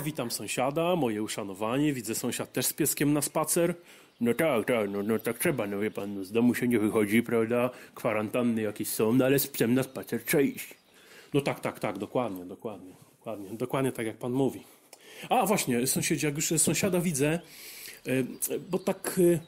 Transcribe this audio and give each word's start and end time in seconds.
Witam 0.00 0.30
sąsiada, 0.30 0.96
moje 0.96 1.22
uszanowanie. 1.22 1.92
Widzę 1.92 2.14
sąsiad 2.14 2.52
też 2.52 2.66
z 2.66 2.72
pieskiem 2.72 3.12
na 3.12 3.22
spacer. 3.22 3.74
No 4.20 4.34
tak, 4.34 4.66
tak, 4.66 4.90
no, 4.90 5.02
no 5.02 5.18
tak 5.18 5.38
trzeba, 5.38 5.66
no 5.66 5.78
wie 5.78 5.90
pan, 5.90 6.14
no, 6.14 6.24
z 6.24 6.32
domu 6.32 6.54
się 6.54 6.68
nie 6.68 6.78
wychodzi, 6.78 7.22
prawda? 7.22 7.70
Kwarantanny 7.94 8.62
jakieś 8.62 8.88
są, 8.88 9.12
no 9.12 9.24
ale 9.24 9.38
z 9.38 9.46
psem 9.46 9.74
na 9.74 9.82
spacer 9.82 10.24
trzeba 10.24 10.42
iść. 10.42 10.74
No 11.34 11.40
tak, 11.40 11.60
tak, 11.60 11.80
tak, 11.80 11.98
dokładnie, 11.98 12.44
dokładnie, 12.44 12.92
dokładnie, 13.18 13.50
dokładnie 13.50 13.92
tak 13.92 14.06
jak 14.06 14.16
pan 14.16 14.32
mówi. 14.32 14.62
A 15.28 15.46
właśnie, 15.46 15.86
sąsiedzi, 15.86 16.26
jak 16.26 16.36
już 16.36 16.48
sąsiada 16.56 17.00
widzę, 17.00 17.40
y, 18.06 18.26
bo 18.70 18.78
tak 18.78 19.18
y, 19.18 19.40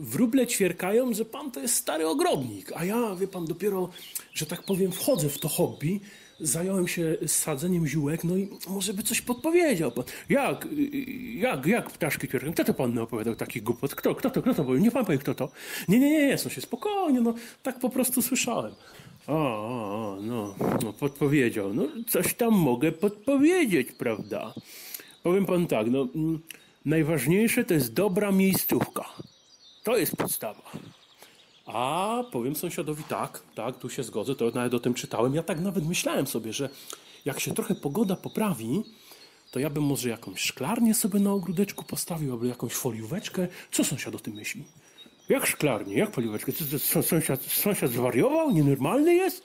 wróble 0.00 0.46
ćwierkają, 0.46 1.14
że 1.14 1.24
pan 1.24 1.50
to 1.50 1.60
jest 1.60 1.74
stary 1.74 2.06
ogrodnik, 2.06 2.72
a 2.74 2.84
ja, 2.84 3.14
wie 3.14 3.28
pan, 3.28 3.44
dopiero, 3.46 3.88
że 4.34 4.46
tak 4.46 4.62
powiem, 4.62 4.92
wchodzę 4.92 5.28
w 5.28 5.38
to 5.38 5.48
hobby, 5.48 6.00
zająłem 6.40 6.88
się 6.88 7.16
sadzeniem 7.26 7.86
ziółek, 7.86 8.24
no 8.24 8.36
i 8.36 8.48
może 8.68 8.94
by 8.94 9.02
coś 9.02 9.20
podpowiedział 9.20 9.92
pan. 9.92 10.04
Jak, 10.28 10.68
jak, 11.34 11.66
jak 11.66 11.90
ptaszki 11.90 12.28
ćwierkają? 12.28 12.52
Kto 12.52 12.64
to 12.64 12.74
pan 12.74 12.98
opowiadał 12.98 13.36
takich 13.36 13.62
głupot? 13.62 13.94
Kto, 13.94 14.14
kto 14.14 14.30
to, 14.30 14.42
kto 14.42 14.54
to? 14.54 14.76
Nie 14.76 14.90
pan 14.90 15.04
powie, 15.04 15.18
kto 15.18 15.34
to? 15.34 15.48
Nie, 15.88 16.00
nie, 16.00 16.10
nie, 16.10 16.26
nie, 16.26 16.38
się 16.38 16.60
spokojnie, 16.60 17.20
no 17.20 17.34
tak 17.62 17.78
po 17.78 17.90
prostu 17.90 18.22
słyszałem. 18.22 18.72
O, 19.26 19.32
o, 19.32 20.16
o 20.16 20.18
no, 20.22 20.54
no, 20.84 20.92
podpowiedział. 20.92 21.74
No, 21.74 21.88
coś 22.08 22.34
tam 22.34 22.54
mogę 22.54 22.92
podpowiedzieć, 22.92 23.92
prawda? 23.92 24.54
Powiem 25.22 25.46
pan 25.46 25.66
tak, 25.66 25.86
no, 25.90 26.08
mm, 26.14 26.38
najważniejsze 26.84 27.64
to 27.64 27.74
jest 27.74 27.92
dobra 27.92 28.32
miejscówka. 28.32 29.04
To 29.84 29.96
jest 29.96 30.16
podstawa. 30.16 30.62
A 31.74 32.24
powiem 32.32 32.56
sąsiadowi 32.56 33.04
tak, 33.04 33.42
tak, 33.54 33.78
tu 33.78 33.90
się 33.90 34.02
zgodzę, 34.02 34.34
to 34.34 34.50
nawet 34.50 34.74
o 34.74 34.80
tym 34.80 34.94
czytałem. 34.94 35.34
Ja 35.34 35.42
tak 35.42 35.60
nawet 35.60 35.86
myślałem 35.86 36.26
sobie, 36.26 36.52
że 36.52 36.68
jak 37.24 37.40
się 37.40 37.54
trochę 37.54 37.74
pogoda 37.74 38.16
poprawi, 38.16 38.82
to 39.50 39.60
ja 39.60 39.70
bym 39.70 39.84
może 39.84 40.08
jakąś 40.08 40.40
szklarnię 40.40 40.94
sobie 40.94 41.20
na 41.20 41.32
ogródeczku 41.32 41.84
postawił, 41.84 42.32
albo 42.32 42.44
jakąś 42.44 42.72
folióweczkę. 42.72 43.48
Co 43.70 43.84
sąsiad 43.84 44.14
o 44.14 44.18
tym 44.18 44.34
myśli? 44.34 44.64
Jak 45.28 45.46
szklarnię, 45.46 45.98
jak 45.98 46.14
folióweczkę? 46.14 46.52
Co, 46.52 46.64
co, 46.78 47.02
sąsiad, 47.02 47.42
sąsiad 47.42 47.90
zwariował? 47.90 48.50
Nienormalny 48.50 49.14
jest? 49.14 49.42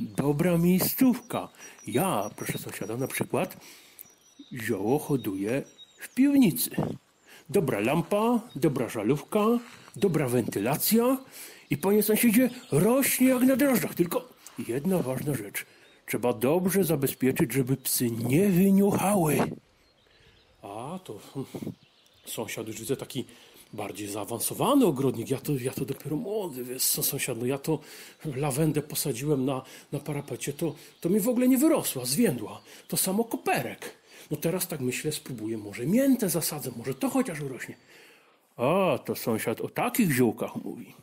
Dobra 0.00 0.58
miejscówka. 0.58 1.48
Ja, 1.86 2.30
proszę 2.36 2.58
sąsiada, 2.58 2.96
na 2.96 3.06
przykład 3.06 3.56
zioło 4.52 4.98
hoduję 4.98 5.62
w 5.98 6.14
piwnicy. 6.14 6.70
Dobra 7.48 7.80
lampa, 7.80 8.40
dobra 8.56 8.88
żalówka, 8.88 9.40
dobra 9.96 10.28
wentylacja 10.28 11.18
i 11.70 11.76
panie 11.76 12.02
sąsiedzie 12.02 12.50
rośnie 12.72 13.28
jak 13.28 13.42
na 13.42 13.56
drożdżach. 13.56 13.94
Tylko 13.94 14.28
jedna 14.68 14.98
ważna 14.98 15.34
rzecz. 15.34 15.66
Trzeba 16.06 16.32
dobrze 16.32 16.84
zabezpieczyć, 16.84 17.52
żeby 17.52 17.76
psy 17.76 18.10
nie 18.10 18.48
wyniuchały. 18.48 19.38
A, 20.62 20.98
to 21.04 21.18
hmm, 21.34 21.52
sąsiad 22.26 22.66
już 22.66 22.80
widzę 22.80 22.96
taki 22.96 23.24
bardziej 23.72 24.08
zaawansowany 24.08 24.86
ogrodnik. 24.86 25.30
Ja 25.30 25.38
to, 25.38 25.52
ja 25.52 25.72
to 25.72 25.84
dopiero 25.84 26.16
młody, 26.16 26.64
wiesz, 26.64 26.82
sąsiad, 26.82 27.38
no 27.38 27.46
ja 27.46 27.58
to 27.58 27.78
lawendę 28.36 28.82
posadziłem 28.82 29.44
na, 29.44 29.62
na 29.92 30.00
parapecie, 30.00 30.52
to, 30.52 30.74
to 31.00 31.08
mi 31.08 31.20
w 31.20 31.28
ogóle 31.28 31.48
nie 31.48 31.58
wyrosła, 31.58 32.04
zwiędła. 32.04 32.62
To 32.88 32.96
samo 32.96 33.24
koperek. 33.24 33.96
No 34.30 34.36
teraz 34.36 34.68
tak 34.68 34.80
myślę, 34.80 35.12
spróbuję, 35.12 35.58
może 35.58 35.86
miętę 35.86 36.28
zasadzę, 36.28 36.70
może 36.76 36.94
to 36.94 37.10
chociaż 37.10 37.40
urośnie. 37.40 37.76
A, 38.56 38.98
to 38.98 39.14
sąsiad 39.14 39.60
o 39.60 39.68
takich 39.68 40.12
ziółkach 40.12 40.56
mówi. 40.56 40.94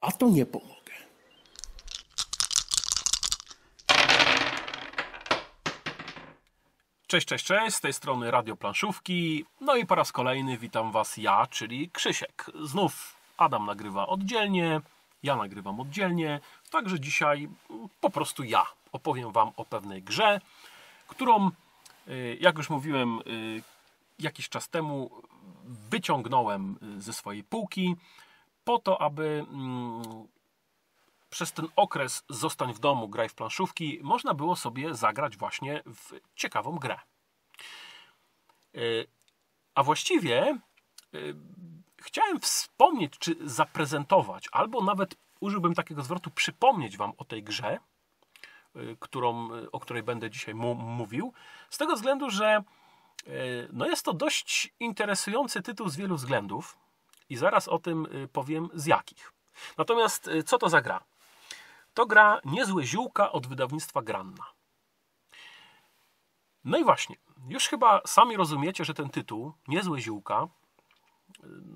A 0.00 0.12
to 0.12 0.28
nie 0.28 0.46
pomogę. 0.46 0.80
Cześć, 7.06 7.26
cześć, 7.26 7.44
cześć, 7.44 7.76
z 7.76 7.80
tej 7.80 7.92
strony 7.92 8.30
Radio 8.30 8.56
Planszówki. 8.56 9.44
No 9.60 9.76
i 9.76 9.86
po 9.86 9.94
raz 9.94 10.12
kolejny 10.12 10.58
witam 10.58 10.92
Was 10.92 11.16
ja, 11.16 11.46
czyli 11.46 11.90
Krzysiek. 11.90 12.46
Znów 12.64 13.16
Adam 13.36 13.66
nagrywa 13.66 14.06
oddzielnie, 14.06 14.80
ja 15.22 15.36
nagrywam 15.36 15.80
oddzielnie, 15.80 16.40
także 16.70 17.00
dzisiaj 17.00 17.48
po 18.00 18.10
prostu 18.10 18.44
ja 18.44 18.66
opowiem 18.92 19.32
Wam 19.32 19.50
o 19.56 19.64
pewnej 19.64 20.02
grze, 20.02 20.40
którą, 21.08 21.50
y, 22.08 22.38
jak 22.40 22.58
już 22.58 22.70
mówiłem 22.70 23.18
y, 23.26 23.62
jakiś 24.18 24.48
czas 24.48 24.68
temu, 24.68 25.10
wyciągnąłem 25.64 26.78
y, 26.98 27.02
ze 27.02 27.12
swojej 27.12 27.44
półki 27.44 27.96
po 28.64 28.78
to, 28.78 29.02
aby 29.02 29.46
mm, 29.50 30.02
przez 31.30 31.52
ten 31.52 31.68
okres 31.76 32.24
zostań 32.28 32.74
w 32.74 32.78
domu, 32.78 33.08
graj 33.08 33.28
w 33.28 33.34
planszówki, 33.34 33.98
można 34.02 34.34
było 34.34 34.56
sobie 34.56 34.94
zagrać 34.94 35.36
właśnie 35.36 35.82
w 35.86 36.20
ciekawą 36.34 36.78
grę. 36.78 36.98
Y, 38.76 39.06
a 39.74 39.82
właściwie 39.82 40.58
y, 41.14 41.36
chciałem 42.02 42.40
wspomnieć, 42.40 43.12
czy 43.18 43.36
zaprezentować, 43.40 44.48
albo 44.52 44.80
nawet 44.80 45.14
użyłbym 45.40 45.74
takiego 45.74 46.02
zwrotu, 46.02 46.30
przypomnieć 46.30 46.96
Wam 46.96 47.12
o 47.18 47.24
tej 47.24 47.42
grze, 47.42 47.78
którą, 48.98 49.48
o 49.72 49.80
której 49.80 50.02
będę 50.02 50.30
dzisiaj 50.30 50.54
mówił, 50.54 51.32
z 51.70 51.78
tego 51.78 51.94
względu, 51.96 52.30
że 52.30 52.62
no 53.72 53.86
jest 53.86 54.04
to 54.04 54.12
dość 54.12 54.74
interesujący 54.80 55.62
tytuł 55.62 55.88
z 55.88 55.96
wielu 55.96 56.16
względów 56.16 56.78
i 57.28 57.36
zaraz 57.36 57.68
o 57.68 57.78
tym 57.78 58.28
powiem 58.32 58.68
z 58.74 58.86
jakich. 58.86 59.32
Natomiast 59.78 60.30
co 60.46 60.58
to 60.58 60.68
za 60.68 60.80
gra? 60.80 61.04
To 61.94 62.06
gra 62.06 62.40
Niezłe 62.44 62.84
Ziółka 62.84 63.32
od 63.32 63.46
wydawnictwa 63.46 64.02
Granna. 64.02 64.44
No 66.64 66.78
i 66.78 66.84
właśnie, 66.84 67.16
już 67.48 67.68
chyba 67.68 68.00
sami 68.06 68.36
rozumiecie, 68.36 68.84
że 68.84 68.94
ten 68.94 69.10
tytuł, 69.10 69.52
Niezłe 69.68 70.00
Ziółka, 70.00 70.48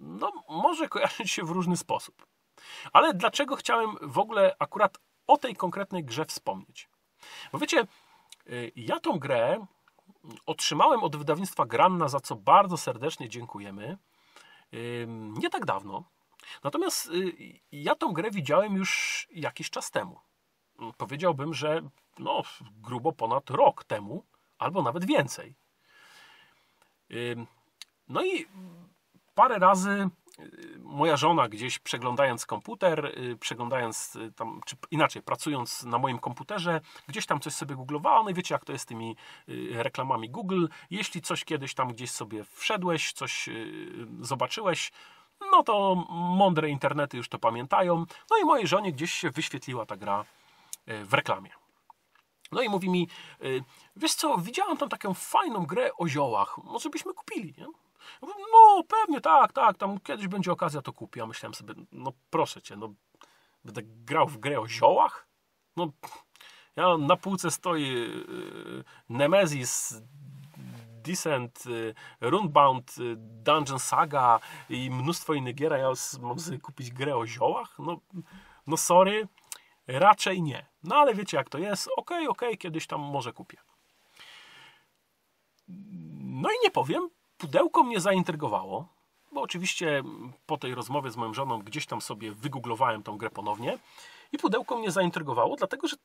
no, 0.01 0.33
może 0.49 0.89
kojarzyć 0.89 1.31
się 1.31 1.45
w 1.45 1.51
różny 1.51 1.77
sposób. 1.77 2.27
Ale 2.93 3.15
dlaczego 3.15 3.57
chciałem 3.57 3.97
w 4.03 4.19
ogóle 4.19 4.57
akurat 4.59 4.99
o 5.27 5.39
tej 5.39 5.57
konkretnej 5.57 6.05
grze 6.05 6.25
wspomnieć? 6.25 6.89
Bo 7.53 7.59
wiecie, 7.59 7.87
ja 8.77 9.01
tą 9.01 9.19
grę 9.19 9.67
otrzymałem 10.47 11.03
od 11.03 11.17
wydawnictwa 11.17 11.67
Granna, 11.67 12.09
za 12.09 12.21
co 12.21 12.37
bardzo 12.37 12.77
serdecznie 12.77 13.29
dziękujemy, 13.29 13.99
nie 15.13 15.51
tak 15.51 15.65
dawno. 15.65 16.05
Natomiast 16.65 17.07
y, 17.07 17.33
ja 17.73 17.95
tą 17.95 18.13
grę 18.13 18.31
widziałem 18.31 18.77
już 18.77 19.27
jakiś 19.31 19.71
czas 19.71 19.91
temu. 19.91 20.21
Powiedziałbym, 20.97 21.55
że 21.55 21.83
no, 22.19 22.43
grubo 22.83 23.13
ponad 23.13 23.51
rok 23.51 23.85
temu, 23.85 24.25
albo 24.59 24.83
nawet 24.83 25.05
więcej. 25.05 25.55
No 28.09 28.25
i 28.25 28.47
parę 29.35 29.59
razy 29.59 30.09
moja 30.79 31.17
żona 31.17 31.49
gdzieś 31.49 31.79
przeglądając 31.79 32.47
komputer, 32.47 33.07
y, 33.07 33.37
przeglądając 33.37 34.19
tam, 34.37 34.61
czy 34.67 34.77
inaczej, 34.91 35.23
pracując 35.23 35.83
na 35.83 35.99
moim 35.99 36.19
komputerze, 36.19 36.81
gdzieś 37.09 37.27
tam 37.27 37.41
coś 37.41 37.53
sobie 37.53 37.75
googlowała, 37.75 38.23
no 38.23 38.31
i 38.31 38.35
wiecie 38.35 38.55
jak 38.55 38.65
to 38.65 38.73
jest 38.73 38.83
z 38.83 38.87
tymi 38.87 39.17
reklamami 39.71 40.31
Google. 40.31 40.67
Jeśli 40.91 41.21
coś 41.23 41.45
kiedyś 41.45 41.75
tam 41.75 41.89
gdzieś 41.89 42.11
sobie 42.11 42.45
wszedłeś, 42.45 43.13
coś 43.13 43.49
zobaczyłeś, 44.21 44.93
no 45.53 45.63
to 45.63 45.95
mądre 46.11 46.69
internety 46.69 47.17
już 47.17 47.29
to 47.29 47.39
pamiętają. 47.39 48.05
No 48.31 48.37
i 48.43 48.45
mojej 48.45 48.67
żonie 48.67 48.93
gdzieś 48.93 49.13
się 49.13 49.31
wyświetliła 49.31 49.87
ta 49.87 49.97
gra 49.97 50.25
w 50.87 51.15
reklamie. 51.15 51.51
No 52.53 52.63
i 52.63 52.69
mówi 52.69 52.91
mi, 52.91 53.09
wiesz 53.97 54.15
co, 54.15 54.39
widziałam 54.39 54.77
tam 54.77 54.89
taką 54.89 55.15
fajną 55.15 55.67
grę 55.67 55.91
o 55.97 56.09
ziołach, 56.09 56.59
może 56.65 56.91
byśmy 56.91 57.15
kupili, 57.15 57.55
nie? 57.59 57.84
No 58.23 58.83
pewnie, 58.89 59.21
tak, 59.21 59.53
tak, 59.53 59.79
tam 59.79 60.01
kiedyś 60.01 60.29
będzie 60.29 60.53
okazja, 60.53 60.83
to 60.83 60.93
kupię. 60.93 61.21
Ja 61.21 61.27
myślałem 61.27 61.55
sobie, 61.55 61.75
no 61.93 62.13
proszę 62.31 62.63
Cię, 62.63 62.77
no 62.77 62.95
będę 63.65 63.83
grał 63.83 64.29
w 64.29 64.39
grę 64.39 64.61
o 64.61 64.69
ziołach? 64.69 65.29
No, 65.77 65.89
ja 66.77 66.97
na 66.99 67.17
półce 67.17 67.51
stoi 67.51 67.85
e, 67.85 68.25
Nemesis 69.09 69.95
Descent, 71.05 71.67
y, 71.67 71.95
Runebound, 72.21 72.99
y, 72.99 73.15
Dungeon 73.17 73.79
Saga 73.79 74.41
i 74.69 74.91
mnóstwo 74.91 75.35
innych 75.35 75.55
gier, 75.55 75.73
a 75.73 75.79
ja 75.79 75.93
mam 76.23 76.39
sobie 76.39 76.59
kupić 76.59 76.91
grę 76.91 77.17
o 77.17 77.27
ziołach? 77.27 77.79
No, 77.79 78.01
no 78.67 78.77
sorry, 78.77 79.29
raczej 79.87 80.43
nie. 80.43 80.67
No 80.83 80.97
ale 80.97 81.15
wiecie 81.15 81.37
jak 81.37 81.49
to 81.49 81.59
jest, 81.59 81.89
okej, 81.89 82.03
okay, 82.17 82.29
okej, 82.29 82.49
okay, 82.49 82.57
kiedyś 82.57 82.87
tam 82.87 83.01
może 83.01 83.33
kupię. 83.33 83.57
No 86.19 86.49
i 86.51 86.55
nie 86.63 86.71
powiem, 86.71 87.11
pudełko 87.45 87.85
mnie 87.85 88.01
zaintrygowało, 88.01 88.89
bo 89.33 89.43
oczywiście 89.43 90.03
po 90.47 90.57
tej 90.57 90.75
rozmowie 90.75 91.11
z 91.11 91.17
moją 91.17 91.35
żoną 91.35 91.59
gdzieś 91.59 91.87
tam 91.87 92.01
sobie 92.01 92.33
wygooglowałem 92.33 93.03
tą 93.03 93.19
grę 93.19 93.31
ponownie 93.31 93.79
i 94.33 94.39
pudełko 94.39 94.79
mnie 94.79 94.91
zaintrygowało, 94.91 95.57
dlatego 95.57 95.89
że 95.89 95.97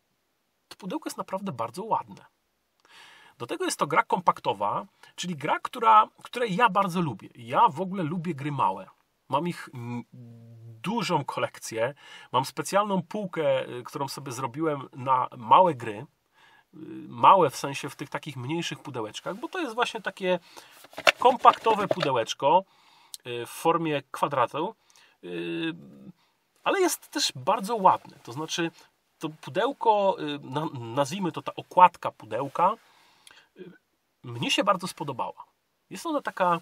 to 0.68 0.76
pudełko 0.78 1.08
jest 1.10 1.18
naprawdę 1.18 1.52
bardzo 1.52 1.84
ładne. 1.84 2.26
Do 3.38 3.48
tego 3.48 3.66
jest 3.66 3.80
to 3.80 3.88
gra 3.88 4.04
kompaktowa, 4.04 4.86
czyli 5.16 5.36
gra, 5.36 5.60
która, 5.60 6.10
której 6.24 6.56
ja 6.56 6.70
bardzo 6.70 7.02
lubię. 7.02 7.30
Ja 7.36 7.70
w 7.70 7.82
ogóle 7.82 8.04
lubię 8.04 8.36
gry 8.36 8.52
małe. 8.52 8.90
Mam 9.30 9.48
ich 9.48 9.70
dużą 10.82 11.26
kolekcję. 11.26 11.94
Mam 12.32 12.46
specjalną 12.46 13.02
półkę, 13.02 13.70
y, 13.70 13.84
którą 13.84 14.08
sobie 14.08 14.32
zrobiłem 14.32 14.90
na 14.94 15.28
małe 15.38 15.74
gry. 15.76 16.06
Małe 17.08 17.50
w 17.50 17.56
sensie 17.56 17.90
w 17.90 17.96
tych 17.96 18.10
takich 18.10 18.38
mniejszych 18.38 18.80
pudełeczkach, 18.80 19.36
bo 19.36 19.48
to 19.48 19.60
jest 19.60 19.76
właśnie 19.76 20.02
takie 20.02 20.40
kompaktowe 21.20 21.88
pudełeczko 21.88 22.64
y, 23.28 23.46
w 23.46 23.50
formie 23.50 24.02
kwadratu, 24.12 24.76
y, 25.24 25.74
ale 26.64 26.80
jest 26.80 27.10
też 27.10 27.32
bardzo 27.36 27.76
ładne. 27.76 28.20
To 28.24 28.32
znaczy, 28.32 28.72
to 29.20 29.30
pudełko, 29.30 30.18
nazwijmy 30.80 31.32
to 31.32 31.42
ta 31.42 31.56
okładka 31.56 32.12
pudełka, 32.12 32.76
mnie 34.24 34.52
się 34.52 34.64
bardzo 34.64 34.88
spodobała. 34.88 35.46
Jest 35.90 36.06
ona 36.06 36.22
taka, 36.22 36.60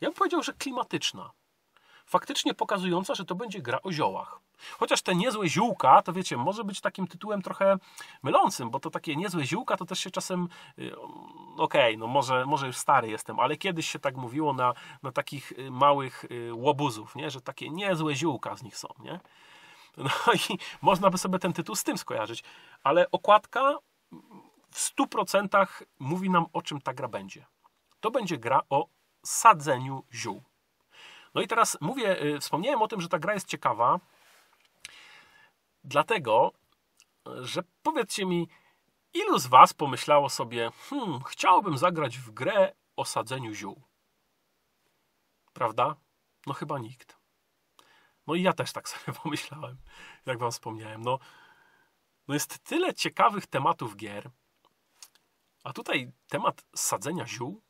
ja 0.00 0.08
bym 0.08 0.14
powiedział, 0.14 0.42
że 0.42 0.52
klimatyczna. 0.52 1.30
Faktycznie 2.06 2.54
pokazująca, 2.54 3.14
że 3.14 3.24
to 3.24 3.34
będzie 3.34 3.62
gra 3.62 3.78
o 3.82 3.92
ziołach. 3.92 4.40
Chociaż 4.78 5.02
te 5.02 5.14
niezłe 5.14 5.48
ziółka, 5.48 6.02
to 6.02 6.12
wiecie, 6.12 6.36
może 6.36 6.64
być 6.64 6.80
takim 6.80 7.06
tytułem 7.06 7.42
trochę 7.42 7.76
mylącym, 8.22 8.70
bo 8.70 8.80
to 8.80 8.90
takie 8.90 9.16
niezłe 9.16 9.44
ziółka 9.44 9.76
to 9.76 9.84
też 9.84 9.98
się 9.98 10.10
czasem, 10.10 10.48
y, 10.78 10.92
okej, 11.56 11.94
okay, 11.94 11.96
no 11.96 12.06
może, 12.06 12.46
może 12.46 12.66
już 12.66 12.76
stary 12.76 13.08
jestem, 13.08 13.40
ale 13.40 13.56
kiedyś 13.56 13.88
się 13.88 13.98
tak 13.98 14.16
mówiło 14.16 14.52
na, 14.52 14.74
na 15.02 15.12
takich 15.12 15.52
y, 15.52 15.70
małych 15.70 16.24
y, 16.24 16.54
łobuzów, 16.54 17.16
nie? 17.16 17.30
że 17.30 17.40
takie 17.40 17.70
niezłe 17.70 18.14
ziółka 18.14 18.56
z 18.56 18.62
nich 18.62 18.76
są. 18.76 18.88
Nie? 18.98 19.20
No 19.96 20.10
i 20.50 20.58
można 20.82 21.10
by 21.10 21.18
sobie 21.18 21.38
ten 21.38 21.52
tytuł 21.52 21.74
z 21.74 21.84
tym 21.84 21.98
skojarzyć, 21.98 22.44
ale 22.82 23.10
okładka 23.10 23.78
w 24.70 24.94
100% 24.96 25.66
mówi 25.98 26.30
nam 26.30 26.46
o 26.52 26.62
czym 26.62 26.80
ta 26.80 26.94
gra 26.94 27.08
będzie. 27.08 27.46
To 28.00 28.10
będzie 28.10 28.38
gra 28.38 28.60
o 28.70 28.86
sadzeniu 29.24 30.04
ziół. 30.12 30.42
No 31.34 31.42
i 31.42 31.48
teraz 31.48 31.78
mówię, 31.80 32.16
wspomniałem 32.40 32.82
o 32.82 32.88
tym, 32.88 33.00
że 33.00 33.08
ta 33.08 33.18
gra 33.18 33.34
jest 33.34 33.46
ciekawa, 33.46 34.00
Dlatego, 35.84 36.52
że 37.40 37.62
powiedzcie 37.82 38.26
mi, 38.26 38.48
ilu 39.14 39.38
z 39.38 39.46
Was 39.46 39.74
pomyślało 39.74 40.28
sobie, 40.28 40.70
hmm, 40.90 41.22
chciałbym 41.22 41.78
zagrać 41.78 42.18
w 42.18 42.30
grę 42.30 42.72
o 42.96 43.04
sadzeniu 43.04 43.54
ziół? 43.54 43.82
Prawda? 45.52 45.96
No 46.46 46.52
chyba 46.54 46.78
nikt. 46.78 47.16
No 48.26 48.34
i 48.34 48.42
ja 48.42 48.52
też 48.52 48.72
tak 48.72 48.88
sobie 48.92 49.18
pomyślałem, 49.22 49.76
jak 50.26 50.38
Wam 50.38 50.50
wspomniałem. 50.50 51.02
No, 51.02 51.18
no 52.28 52.34
jest 52.34 52.58
tyle 52.58 52.94
ciekawych 52.94 53.46
tematów 53.46 53.96
gier, 53.96 54.30
a 55.64 55.72
tutaj 55.72 56.12
temat 56.28 56.64
sadzenia 56.74 57.26
ziół, 57.26 57.62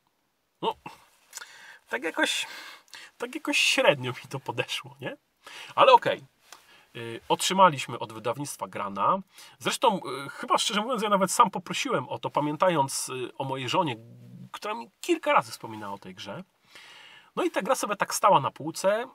no 0.63 0.77
tak 1.89 2.03
jakoś, 2.03 2.47
tak 3.19 3.35
jakoś 3.35 3.59
średnio 3.59 4.11
mi 4.11 4.29
to 4.29 4.41
podeszło, 4.41 4.97
nie? 5.01 5.17
Ale 5.75 5.93
okej, 5.93 6.17
okay. 6.17 6.33
Y, 6.97 7.21
otrzymaliśmy 7.29 7.99
od 7.99 8.13
wydawnictwa 8.13 8.69
Grana. 8.69 9.19
Zresztą, 9.59 10.01
y, 10.27 10.29
chyba 10.29 10.59
szczerze 10.59 10.81
mówiąc, 10.81 11.03
ja 11.03 11.09
nawet 11.09 11.33
sam 11.33 11.51
poprosiłem 11.51 12.09
o 12.09 12.19
to, 12.19 12.31
pamiętając 12.31 13.09
y, 13.09 13.37
o 13.39 13.45
mojej 13.45 13.69
żonie, 13.69 13.97
która 14.53 14.75
mi 14.75 14.91
kilka 15.01 15.33
razy 15.33 15.53
wspominała 15.53 15.95
o 15.95 15.99
tej 15.99 16.15
grze. 16.15 16.45
No 17.37 17.45
i 17.45 17.51
ta 17.51 17.63
gra 17.63 17.75
sobie 17.75 17.97
tak 17.97 18.15
stała 18.15 18.41
na 18.41 18.51
półce. 18.51 19.07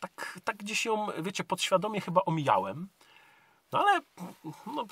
Tak, 0.00 0.38
tak 0.44 0.56
gdzieś 0.56 0.84
ją, 0.84 1.06
wiecie, 1.18 1.44
podświadomie 1.44 2.00
chyba 2.00 2.20
omijałem. 2.20 2.88
No 3.72 3.78
ale, 3.78 4.00
no, 4.66 4.82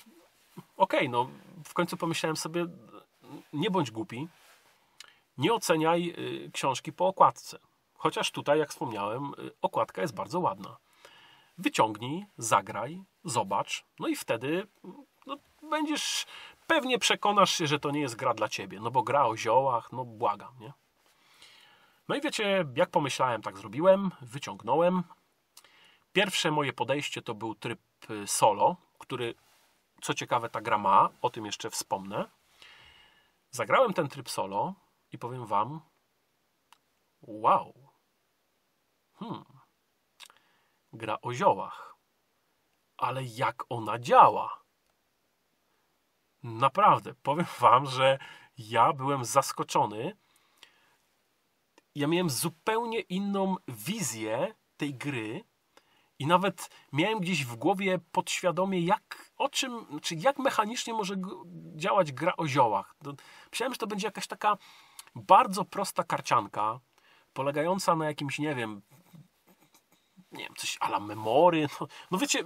okej, 0.77 1.01
okay, 1.01 1.09
no 1.09 1.29
w 1.65 1.75
końcu 1.75 1.97
pomyślałem 1.97 2.37
sobie, 2.37 2.67
nie 3.53 3.71
bądź 3.71 3.91
głupi, 3.91 4.29
nie 5.39 5.55
oceniaj 5.55 6.15
książki 6.53 6.93
po 6.93 7.07
okładce. 7.07 7.59
Chociaż 7.99 8.31
tutaj, 8.31 8.59
jak 8.59 8.71
wspomniałem, 8.71 9.33
okładka 9.63 10.03
jest 10.03 10.15
bardzo 10.15 10.41
ładna 10.41 10.77
wyciągnij, 11.59 12.27
zagraj, 12.39 13.05
zobacz, 13.25 13.85
no 13.99 14.09
i 14.09 14.17
wtedy 14.17 14.67
no, 15.27 15.37
będziesz, 15.63 16.27
pewnie 16.67 16.99
przekonasz 16.99 17.55
się, 17.55 17.67
że 17.67 17.79
to 17.79 17.91
nie 17.91 18.01
jest 18.01 18.17
gra 18.17 18.35
dla 18.35 18.49
ciebie, 18.49 18.81
no 18.81 18.91
bo 18.91 19.03
gra 19.03 19.27
o 19.27 19.37
ziołach, 19.37 19.93
no 19.93 20.05
błagam, 20.05 20.59
nie? 20.61 20.73
No 22.09 22.17
i 22.17 22.21
wiecie, 22.21 22.65
jak 22.77 22.91
pomyślałem, 22.91 23.43
tak 23.43 23.59
zrobiłem, 23.59 24.11
wyciągnąłem. 24.21 25.03
Pierwsze 26.13 26.51
moje 26.51 26.73
podejście 26.73 27.23
to 27.23 27.35
był 27.35 27.55
tryb 27.55 27.81
y, 28.11 28.27
solo, 28.27 28.77
który, 28.99 29.35
co 30.03 30.15
ciekawe, 30.15 30.49
ta 30.49 30.61
gra 30.61 30.79
ma, 30.79 31.09
o 31.23 31.31
tym 31.31 31.47
jeszcze 31.47 31.71
wspomnę. 31.71 32.25
Zagrałem 33.51 33.93
ten 33.93 34.09
tryb 34.09 34.31
solo 34.31 34.75
i 35.13 35.19
powiem 35.19 35.47
wam, 35.47 35.81
wow, 37.23 37.86
hmm, 39.19 39.45
gra 40.93 41.19
o 41.23 41.35
ziołach. 41.35 41.97
Ale 42.97 43.25
jak 43.25 43.65
ona 43.69 43.99
działa? 43.99 44.63
Naprawdę, 46.43 47.15
powiem 47.23 47.47
Wam, 47.61 47.87
że 47.87 48.19
ja 48.59 48.93
byłem 48.93 49.25
zaskoczony. 49.25 50.17
Ja 51.95 52.07
miałem 52.07 52.31
zupełnie 52.31 53.01
inną 53.01 53.57
wizję 53.69 54.55
tej 54.77 54.95
gry 54.95 55.45
i 56.19 56.27
nawet 56.27 56.71
miałem 56.93 57.21
gdzieś 57.21 57.45
w 57.45 57.57
głowie 57.57 57.99
podświadomie, 58.13 58.81
jak, 58.81 59.33
o 59.37 59.49
czym, 59.49 60.01
czy 60.03 60.15
jak 60.15 60.39
mechanicznie 60.39 60.95
może 60.95 61.15
działać 61.77 62.13
gra 62.13 62.33
o 62.37 62.47
ziołach. 62.47 62.95
Myślałem, 63.51 63.75
że 63.75 63.79
to 63.79 63.87
będzie 63.87 64.07
jakaś 64.07 64.27
taka 64.27 64.57
bardzo 65.15 65.65
prosta 65.65 66.05
karcianka, 66.05 66.81
polegająca 67.33 67.97
na 67.97 68.07
jakimś, 68.07 68.39
nie 68.39 68.55
wiem, 68.55 68.83
nie 70.33 70.45
wiem, 70.45 70.55
coś 70.57 70.77
ala 70.81 71.01
memory, 71.01 71.69
no, 71.81 71.87
no 72.11 72.19
wiecie, 72.19 72.43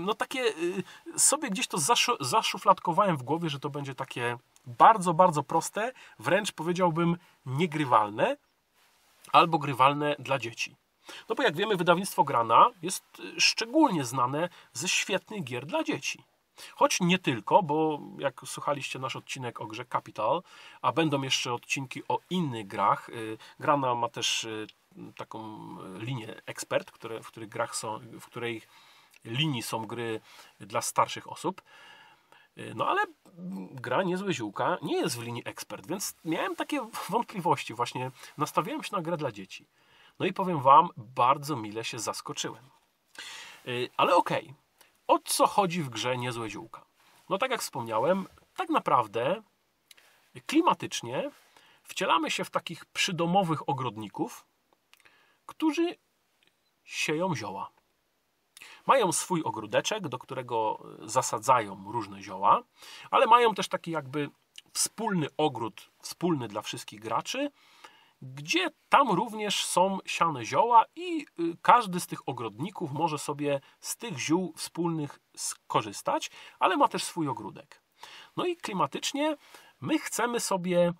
no 0.00 0.14
takie 0.14 0.40
y, 0.40 0.82
sobie 1.16 1.50
gdzieś 1.50 1.66
to 1.66 1.78
zaszu, 1.78 2.16
zaszufladkowałem 2.20 3.16
w 3.16 3.22
głowie, 3.22 3.50
że 3.50 3.60
to 3.60 3.70
będzie 3.70 3.94
takie 3.94 4.38
bardzo, 4.66 5.14
bardzo 5.14 5.42
proste, 5.42 5.92
wręcz 6.18 6.52
powiedziałbym 6.52 7.16
niegrywalne, 7.46 8.36
albo 9.32 9.58
grywalne 9.58 10.16
dla 10.18 10.38
dzieci. 10.38 10.76
No 11.28 11.34
bo 11.34 11.42
jak 11.42 11.56
wiemy, 11.56 11.76
wydawnictwo 11.76 12.24
Grana 12.24 12.70
jest 12.82 13.04
y, 13.20 13.40
szczególnie 13.40 14.04
znane 14.04 14.48
ze 14.72 14.88
świetnych 14.88 15.44
gier 15.44 15.66
dla 15.66 15.84
dzieci. 15.84 16.24
Choć 16.74 17.00
nie 17.00 17.18
tylko, 17.18 17.62
bo 17.62 18.00
jak 18.18 18.40
słuchaliście 18.44 18.98
nasz 18.98 19.16
odcinek 19.16 19.60
o 19.60 19.66
grze 19.66 19.84
Capital, 19.84 20.42
a 20.82 20.92
będą 20.92 21.22
jeszcze 21.22 21.52
odcinki 21.52 22.02
o 22.08 22.18
innych 22.30 22.66
grach, 22.66 23.08
y, 23.08 23.38
Grana 23.60 23.94
ma 23.94 24.08
też 24.08 24.48
taką 25.16 25.68
e, 25.80 25.98
linię 25.98 26.42
ekspert, 26.46 26.90
które, 26.90 27.22
w 27.22 27.26
których 27.26 27.48
grach 27.48 27.76
są, 27.76 28.00
w 28.20 28.26
której 28.26 28.62
linii 29.24 29.62
są 29.62 29.86
gry 29.86 30.20
dla 30.60 30.82
starszych 30.82 31.32
osób. 31.32 31.62
E, 32.56 32.74
no 32.74 32.88
ale 32.88 33.02
gra 33.70 34.02
Niezłe 34.02 34.32
Ziółka 34.32 34.78
nie 34.82 34.96
jest 34.96 35.18
w 35.18 35.22
linii 35.22 35.42
ekspert, 35.44 35.86
więc 35.86 36.16
miałem 36.24 36.56
takie 36.56 36.80
wątpliwości. 37.10 37.74
Właśnie 37.74 38.10
nastawiałem 38.38 38.82
się 38.82 38.96
na 38.96 39.02
grę 39.02 39.16
dla 39.16 39.32
dzieci. 39.32 39.66
No 40.18 40.26
i 40.26 40.32
powiem 40.32 40.60
Wam, 40.60 40.88
bardzo 40.96 41.56
mile 41.56 41.84
się 41.84 41.98
zaskoczyłem. 41.98 42.64
E, 43.66 43.70
ale 43.96 44.14
okej, 44.14 44.44
okay. 44.44 44.54
o 45.06 45.18
co 45.18 45.46
chodzi 45.46 45.82
w 45.82 45.90
grze 45.90 46.18
Niezłe 46.18 46.50
Ziółka? 46.50 46.84
No 47.28 47.38
tak 47.38 47.50
jak 47.50 47.60
wspomniałem, 47.60 48.26
tak 48.56 48.68
naprawdę 48.68 49.42
klimatycznie 50.46 51.30
wcielamy 51.82 52.30
się 52.30 52.44
w 52.44 52.50
takich 52.50 52.84
przydomowych 52.84 53.68
ogrodników, 53.68 54.46
którzy 55.46 55.96
sieją 56.84 57.34
zioła. 57.34 57.70
Mają 58.86 59.12
swój 59.12 59.42
ogródeczek, 59.42 60.08
do 60.08 60.18
którego 60.18 60.82
zasadzają 61.02 61.92
różne 61.92 62.22
zioła, 62.22 62.62
ale 63.10 63.26
mają 63.26 63.54
też 63.54 63.68
taki 63.68 63.90
jakby 63.90 64.30
wspólny 64.72 65.28
ogród, 65.36 65.90
wspólny 66.02 66.48
dla 66.48 66.62
wszystkich 66.62 67.00
graczy, 67.00 67.50
gdzie 68.22 68.70
tam 68.88 69.10
również 69.10 69.64
są 69.64 69.98
siane 70.06 70.44
zioła 70.44 70.84
i 70.96 71.26
y, 71.40 71.56
każdy 71.62 72.00
z 72.00 72.06
tych 72.06 72.28
ogrodników 72.28 72.92
może 72.92 73.18
sobie 73.18 73.60
z 73.80 73.96
tych 73.96 74.18
ziół 74.18 74.52
wspólnych 74.56 75.20
skorzystać, 75.36 76.30
ale 76.58 76.76
ma 76.76 76.88
też 76.88 77.04
swój 77.04 77.28
ogródek. 77.28 77.82
No 78.36 78.46
i 78.46 78.56
klimatycznie 78.56 79.36
my 79.80 79.98
chcemy 79.98 80.40
sobie 80.40 80.92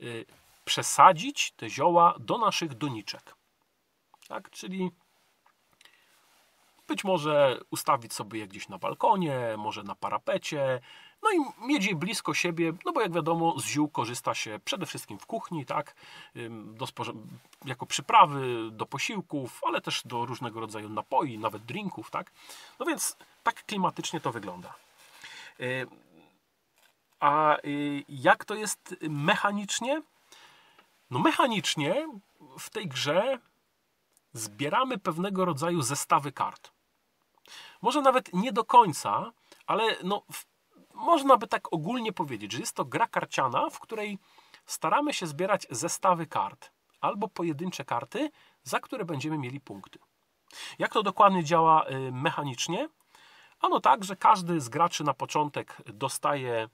y, 0.00 0.26
przesadzić 0.64 1.52
te 1.52 1.70
zioła 1.70 2.14
do 2.20 2.38
naszych 2.38 2.74
doniczek. 2.74 3.37
Tak? 4.28 4.50
Czyli 4.50 4.90
być 6.88 7.04
może 7.04 7.60
ustawić 7.70 8.12
sobie 8.12 8.40
je 8.40 8.48
gdzieś 8.48 8.68
na 8.68 8.78
balkonie, 8.78 9.54
może 9.58 9.82
na 9.82 9.94
parapecie, 9.94 10.80
no 11.22 11.30
i 11.30 11.66
mieć 11.66 11.86
je 11.86 11.94
blisko 11.94 12.34
siebie, 12.34 12.72
no 12.84 12.92
bo 12.92 13.00
jak 13.00 13.12
wiadomo, 13.12 13.60
z 13.60 13.64
ziół 13.64 13.88
korzysta 13.88 14.34
się 14.34 14.60
przede 14.64 14.86
wszystkim 14.86 15.18
w 15.18 15.26
kuchni, 15.26 15.66
tak, 15.66 15.94
do 16.64 16.86
jako 17.64 17.86
przyprawy 17.86 18.70
do 18.70 18.86
posiłków, 18.86 19.60
ale 19.64 19.80
też 19.80 20.02
do 20.04 20.26
różnego 20.26 20.60
rodzaju 20.60 20.88
napoi, 20.88 21.38
nawet 21.38 21.62
drinków, 21.62 22.10
tak. 22.10 22.32
No 22.78 22.86
więc 22.86 23.16
tak 23.42 23.64
klimatycznie 23.64 24.20
to 24.20 24.32
wygląda. 24.32 24.74
A 27.20 27.56
y, 27.64 28.04
jak 28.08 28.44
to 28.44 28.54
jest 28.54 28.96
mechanicznie? 29.02 30.02
No 31.10 31.18
mechanicznie 31.18 32.08
w 32.58 32.70
tej 32.70 32.88
grze 32.88 33.38
zbieramy 34.38 34.98
pewnego 34.98 35.44
rodzaju 35.44 35.82
zestawy 35.82 36.32
kart. 36.32 36.72
Może 37.82 38.00
nawet 38.00 38.32
nie 38.32 38.52
do 38.52 38.64
końca, 38.64 39.32
ale 39.66 39.96
no, 40.04 40.22
można 40.94 41.36
by 41.36 41.46
tak 41.46 41.72
ogólnie 41.72 42.12
powiedzieć, 42.12 42.52
że 42.52 42.60
jest 42.60 42.76
to 42.76 42.84
gra 42.84 43.06
karciana, 43.06 43.70
w 43.70 43.80
której 43.80 44.18
staramy 44.66 45.14
się 45.14 45.26
zbierać 45.26 45.66
zestawy 45.70 46.26
kart 46.26 46.70
albo 47.00 47.28
pojedyncze 47.28 47.84
karty, 47.84 48.30
za 48.62 48.80
które 48.80 49.04
będziemy 49.04 49.38
mieli 49.38 49.60
punkty. 49.60 49.98
Jak 50.78 50.92
to 50.92 51.02
dokładnie 51.02 51.44
działa 51.44 51.88
y, 51.88 52.12
mechanicznie? 52.12 52.88
Ano 53.60 53.80
tak, 53.80 54.04
że 54.04 54.16
każdy 54.16 54.60
z 54.60 54.68
graczy 54.68 55.04
na 55.04 55.14
początek 55.14 55.76
dostaje 55.86 56.68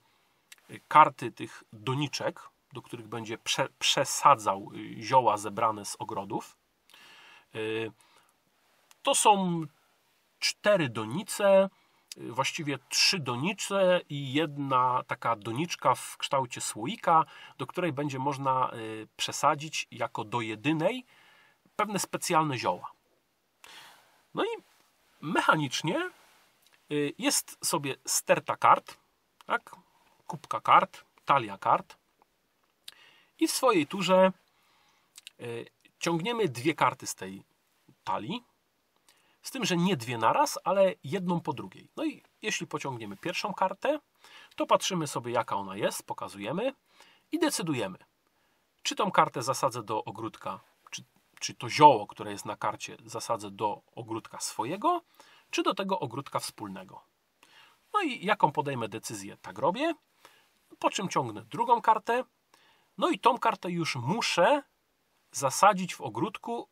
y, 0.71 0.81
karty 0.89 1.33
tych 1.33 1.65
doniczek, 1.73 2.49
do 2.73 2.83
których 2.83 3.09
będzie 3.09 3.39
prze, 3.39 3.69
przesadzał 3.79 4.71
y, 4.75 5.03
zioła 5.03 5.37
zebrane 5.37 5.85
z 5.85 5.97
ogrodów. 5.99 6.57
To 9.03 9.15
są 9.15 9.63
cztery 10.39 10.89
donice, 10.89 11.71
właściwie 12.17 12.79
trzy 12.89 13.19
donicze 13.19 14.01
i 14.09 14.33
jedna 14.33 15.03
taka 15.07 15.37
doniczka 15.37 15.95
w 15.95 16.17
kształcie 16.17 16.61
słoika, 16.61 17.25
do 17.59 17.67
której 17.67 17.93
będzie 17.93 18.19
można 18.19 18.71
przesadzić 19.17 19.89
jako 19.91 20.25
do 20.25 20.41
jedynej 20.41 21.05
pewne 21.77 21.99
specjalne 21.99 22.59
zioła. 22.59 22.93
No 24.35 24.45
i 24.45 24.49
mechanicznie 25.21 26.11
y, 26.93 27.15
jest 27.19 27.67
sobie 27.67 27.95
sterta 28.07 28.57
kart, 28.57 28.97
tak? 29.47 29.77
kubka 30.27 30.61
kart, 30.61 31.05
talia 31.25 31.59
kart 31.59 31.97
i 33.39 33.49
w 33.49 33.51
swojej 33.51 33.87
turze 33.87 34.33
y, 35.41 35.67
ciągniemy 36.05 36.49
dwie 36.49 36.75
karty 36.75 37.07
z 37.07 37.15
tej 37.15 37.45
talii, 38.05 38.45
z 39.43 39.51
tym, 39.51 39.65
że 39.65 39.77
nie 39.77 39.97
dwie 39.97 40.19
naraz, 40.19 40.59
ale 40.65 40.95
jedną 41.05 41.41
po 41.41 41.53
drugiej. 41.53 41.89
No 41.97 42.05
i 42.05 42.23
jeśli 42.43 42.67
pociągniemy 42.67 43.17
pierwszą 43.17 43.55
kartę, 43.55 44.01
to 44.57 44.67
patrzymy 44.67 45.07
sobie 45.07 45.33
jaka 45.33 45.57
ona 45.57 45.77
jest, 45.77 46.07
pokazujemy 46.07 46.73
i 47.33 47.39
decydujemy, 47.39 47.99
czy 48.83 48.95
tą 48.95 49.11
kartę 49.11 49.43
zasadzę 49.43 49.83
do 49.83 50.05
ogródka 50.05 50.61
czy 51.41 51.55
to 51.55 51.69
zioło, 51.69 52.07
które 52.07 52.31
jest 52.33 52.45
na 52.45 52.57
karcie, 52.57 52.97
zasadzę 53.07 53.51
do 53.51 53.83
ogródka 53.95 54.41
swojego, 54.41 55.03
czy 55.51 55.63
do 55.63 55.75
tego 55.75 56.01
ogródka 56.01 56.39
wspólnego. 56.39 57.03
No 57.95 58.03
i 58.03 58.27
jaką 58.27 58.53
podejmę 58.53 58.89
decyzję, 58.89 59.37
tak 59.37 59.59
robię. 59.59 59.95
Po 60.79 60.91
czym 60.91 61.09
ciągnę 61.09 61.43
drugą 61.45 61.83
kartę. 61.83 62.25
No 62.99 63.09
i 63.09 63.19
tą 63.19 63.39
kartę 63.39 63.71
już 63.71 63.97
muszę 63.97 64.63
zasadzić 65.37 65.95
w 65.95 66.01
ogródku, 66.01 66.69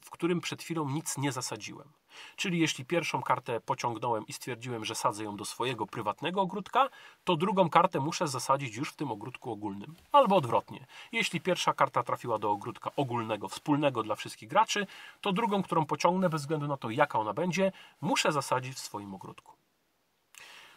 w 0.00 0.10
którym 0.10 0.40
przed 0.40 0.62
chwilą 0.62 0.88
nic 0.88 1.18
nie 1.18 1.32
zasadziłem. 1.32 1.92
Czyli 2.36 2.58
jeśli 2.58 2.84
pierwszą 2.84 3.22
kartę 3.22 3.60
pociągnąłem 3.60 4.26
i 4.26 4.32
stwierdziłem, 4.32 4.84
że 4.84 4.94
sadzę 4.94 5.24
ją 5.24 5.36
do 5.36 5.44
swojego 5.44 5.86
prywatnego 5.86 6.40
ogródka, 6.40 6.88
to 7.24 7.36
drugą 7.36 7.70
kartę 7.70 8.00
muszę 8.00 8.28
zasadzić 8.28 8.76
już 8.76 8.90
w 8.90 8.96
tym 8.96 9.10
ogródku 9.10 9.52
ogólnym. 9.52 9.94
Albo 10.12 10.36
odwrotnie. 10.36 10.86
Jeśli 11.12 11.40
pierwsza 11.40 11.72
karta 11.72 12.02
trafiła 12.02 12.38
do 12.38 12.50
ogródka 12.50 12.90
ogólnego, 12.96 13.48
wspólnego 13.48 14.02
dla 14.02 14.14
wszystkich 14.14 14.48
graczy, 14.48 14.86
to 15.20 15.32
drugą, 15.32 15.62
którą 15.62 15.86
pociągnę, 15.86 16.28
bez 16.28 16.40
względu 16.40 16.68
na 16.68 16.76
to, 16.76 16.90
jaka 16.90 17.18
ona 17.18 17.32
będzie, 17.32 17.72
muszę 18.00 18.32
zasadzić 18.32 18.74
w 18.74 18.78
swoim 18.78 19.14
ogródku. 19.14 19.52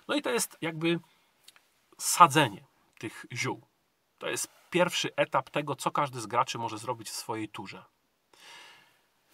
No 0.07 0.15
i 0.15 0.21
to 0.21 0.29
jest 0.29 0.57
jakby 0.61 0.99
sadzenie 1.97 2.63
tych 2.99 3.25
ziół. 3.33 3.61
To 4.17 4.29
jest 4.29 4.60
pierwszy 4.71 5.15
etap 5.15 5.49
tego, 5.49 5.75
co 5.75 5.91
każdy 5.91 6.21
z 6.21 6.25
graczy 6.25 6.57
może 6.57 6.77
zrobić 6.77 7.09
w 7.09 7.15
swojej 7.15 7.49
turze. 7.49 7.85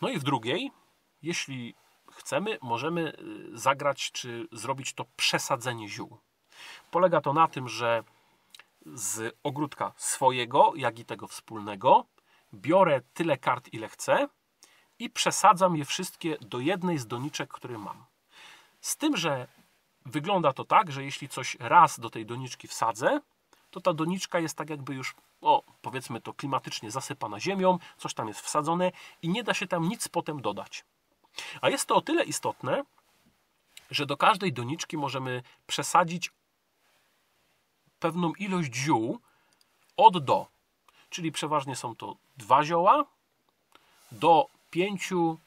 No 0.01 0.09
i 0.09 0.19
w 0.19 0.23
drugiej, 0.23 0.71
jeśli 1.21 1.75
chcemy, 2.11 2.57
możemy 2.61 3.13
y, 3.53 3.57
zagrać 3.57 4.11
czy 4.11 4.47
zrobić 4.51 4.93
to 4.93 5.05
przesadzenie 5.15 5.89
ziół. 5.89 6.17
Polega 6.91 7.21
to 7.21 7.33
na 7.33 7.47
tym, 7.47 7.69
że 7.69 8.03
z 8.85 9.35
ogródka 9.43 9.93
swojego, 9.97 10.73
jak 10.75 10.99
i 10.99 11.05
tego 11.05 11.27
wspólnego, 11.27 12.05
biorę 12.53 13.01
tyle 13.13 13.37
kart, 13.37 13.73
ile 13.73 13.89
chcę 13.89 14.27
i 14.99 15.09
przesadzam 15.09 15.75
je 15.75 15.85
wszystkie 15.85 16.37
do 16.41 16.59
jednej 16.59 16.97
z 16.97 17.07
doniczek, 17.07 17.49
które 17.53 17.77
mam. 17.77 18.05
Z 18.81 18.97
tym, 18.97 19.17
że 19.17 19.47
wygląda 20.05 20.53
to 20.53 20.65
tak, 20.65 20.91
że 20.91 21.03
jeśli 21.03 21.29
coś 21.29 21.57
raz 21.59 21.99
do 21.99 22.09
tej 22.09 22.25
doniczki 22.25 22.67
wsadzę, 22.67 23.19
to 23.71 23.81
ta 23.81 23.93
doniczka 23.93 24.39
jest 24.39 24.57
tak 24.57 24.69
jakby 24.69 24.95
już, 24.95 25.15
o, 25.41 25.63
powiedzmy 25.81 26.21
to 26.21 26.33
klimatycznie 26.33 26.91
zasypana 26.91 27.39
ziemią, 27.39 27.79
coś 27.97 28.13
tam 28.13 28.27
jest 28.27 28.39
wsadzone 28.39 28.91
i 29.21 29.29
nie 29.29 29.43
da 29.43 29.53
się 29.53 29.67
tam 29.67 29.89
nic 29.89 30.07
potem 30.07 30.41
dodać. 30.41 30.85
A 31.61 31.69
jest 31.69 31.85
to 31.85 31.95
o 31.95 32.01
tyle 32.01 32.23
istotne, 32.23 32.83
że 33.91 34.05
do 34.05 34.17
każdej 34.17 34.53
doniczki 34.53 34.97
możemy 34.97 35.43
przesadzić 35.67 36.31
pewną 37.99 38.33
ilość 38.33 38.75
ziół 38.75 39.19
od 39.97 40.25
do. 40.25 40.47
Czyli 41.09 41.31
przeważnie 41.31 41.75
są 41.75 41.95
to 41.95 42.15
dwa 42.37 42.63
zioła 42.63 43.05
do 44.11 44.47
pięciu, 44.69 45.39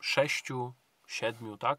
sześciu, 0.00 0.72
siedmiu, 1.06 1.56
tak? 1.56 1.78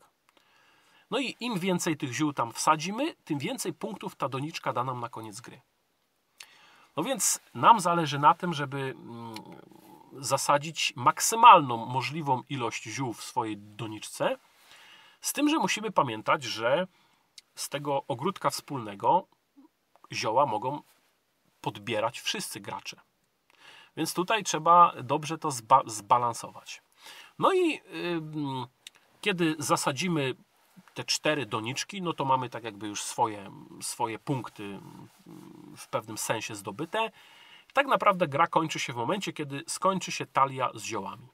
No 1.11 1.19
i 1.19 1.35
im 1.39 1.59
więcej 1.59 1.97
tych 1.97 2.13
ziół 2.13 2.33
tam 2.33 2.53
wsadzimy, 2.53 3.15
tym 3.15 3.39
więcej 3.39 3.73
punktów 3.73 4.15
ta 4.15 4.29
doniczka 4.29 4.73
da 4.73 4.83
nam 4.83 4.99
na 4.99 5.09
koniec 5.09 5.41
gry. 5.41 5.61
No 6.95 7.03
więc 7.03 7.39
nam 7.53 7.79
zależy 7.79 8.19
na 8.19 8.33
tym, 8.33 8.53
żeby 8.53 8.77
mm, 8.77 9.35
zasadzić 10.13 10.93
maksymalną 10.95 11.85
możliwą 11.85 12.43
ilość 12.49 12.83
ziół 12.83 13.13
w 13.13 13.23
swojej 13.23 13.57
doniczce. 13.57 14.37
Z 15.21 15.33
tym, 15.33 15.49
że 15.49 15.57
musimy 15.57 15.91
pamiętać, 15.91 16.43
że 16.43 16.87
z 17.55 17.69
tego 17.69 18.03
ogródka 18.07 18.49
wspólnego 18.49 19.27
zioła 20.11 20.45
mogą 20.45 20.81
podbierać 21.61 22.19
wszyscy 22.19 22.59
gracze. 22.59 23.01
Więc 23.97 24.13
tutaj 24.13 24.43
trzeba 24.43 24.93
dobrze 25.03 25.37
to 25.37 25.51
zba 25.51 25.81
zbalansować. 25.85 26.81
No 27.39 27.53
i 27.53 27.69
yy, 27.71 27.81
kiedy 29.21 29.55
zasadzimy 29.59 30.35
te 30.93 31.03
cztery 31.03 31.45
doniczki, 31.45 32.01
no 32.01 32.13
to 32.13 32.25
mamy 32.25 32.49
tak 32.49 32.63
jakby 32.63 32.87
już 32.87 33.03
swoje, 33.03 33.51
swoje 33.81 34.19
punkty 34.19 34.79
w 35.77 35.87
pewnym 35.87 36.17
sensie 36.17 36.55
zdobyte. 36.55 37.11
Tak 37.73 37.87
naprawdę 37.87 38.27
gra 38.27 38.47
kończy 38.47 38.79
się 38.79 38.93
w 38.93 38.95
momencie, 38.95 39.33
kiedy 39.33 39.63
skończy 39.67 40.11
się 40.11 40.25
talia 40.25 40.69
z 40.73 40.83
ziołami. 40.83 41.27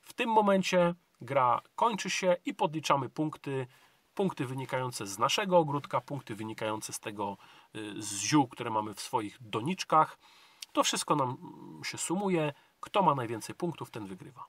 W 0.00 0.12
tym 0.12 0.30
momencie 0.30 0.94
gra 1.20 1.60
kończy 1.74 2.10
się 2.10 2.36
i 2.44 2.54
podliczamy 2.54 3.08
punkty, 3.08 3.66
punkty 4.14 4.46
wynikające 4.46 5.06
z 5.06 5.18
naszego 5.18 5.58
ogródka, 5.58 6.00
punkty 6.00 6.34
wynikające 6.34 6.92
z 6.92 7.00
tego 7.00 7.36
y, 7.76 8.02
z 8.02 8.20
ziół, 8.20 8.48
które 8.48 8.70
mamy 8.70 8.94
w 8.94 9.00
swoich 9.00 9.38
doniczkach. 9.40 10.18
To 10.72 10.82
wszystko 10.84 11.16
nam 11.16 11.36
się 11.84 11.98
sumuje. 11.98 12.52
Kto 12.80 13.02
ma 13.02 13.14
najwięcej 13.14 13.54
punktów, 13.54 13.90
ten 13.90 14.06
wygrywa. 14.06 14.46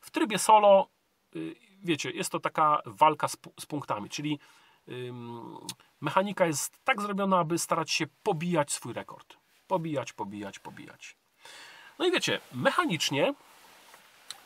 W 0.00 0.10
trybie 0.10 0.38
solo, 0.38 0.88
y, 1.36 1.54
wiecie, 1.82 2.10
jest 2.10 2.32
to 2.32 2.40
taka 2.40 2.82
walka 2.86 3.28
z, 3.28 3.36
z 3.60 3.66
punktami, 3.66 4.08
czyli 4.08 4.38
mechanika 6.00 6.46
jest 6.46 6.84
tak 6.84 7.02
zrobiona, 7.02 7.38
aby 7.38 7.58
starać 7.58 7.90
się 7.90 8.06
pobijać 8.22 8.72
swój 8.72 8.92
rekord. 8.92 9.36
Pobijać, 9.66 10.12
pobijać, 10.12 10.58
pobijać. 10.58 11.16
No 11.98 12.06
i 12.06 12.12
wiecie, 12.12 12.40
mechanicznie 12.52 13.34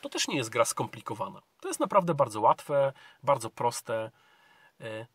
to 0.01 0.09
też 0.09 0.27
nie 0.27 0.35
jest 0.35 0.49
gra 0.49 0.65
skomplikowana. 0.65 1.41
To 1.61 1.67
jest 1.67 1.79
naprawdę 1.79 2.13
bardzo 2.13 2.41
łatwe, 2.41 2.93
bardzo 3.23 3.49
proste, 3.49 4.11
e, 4.79 5.07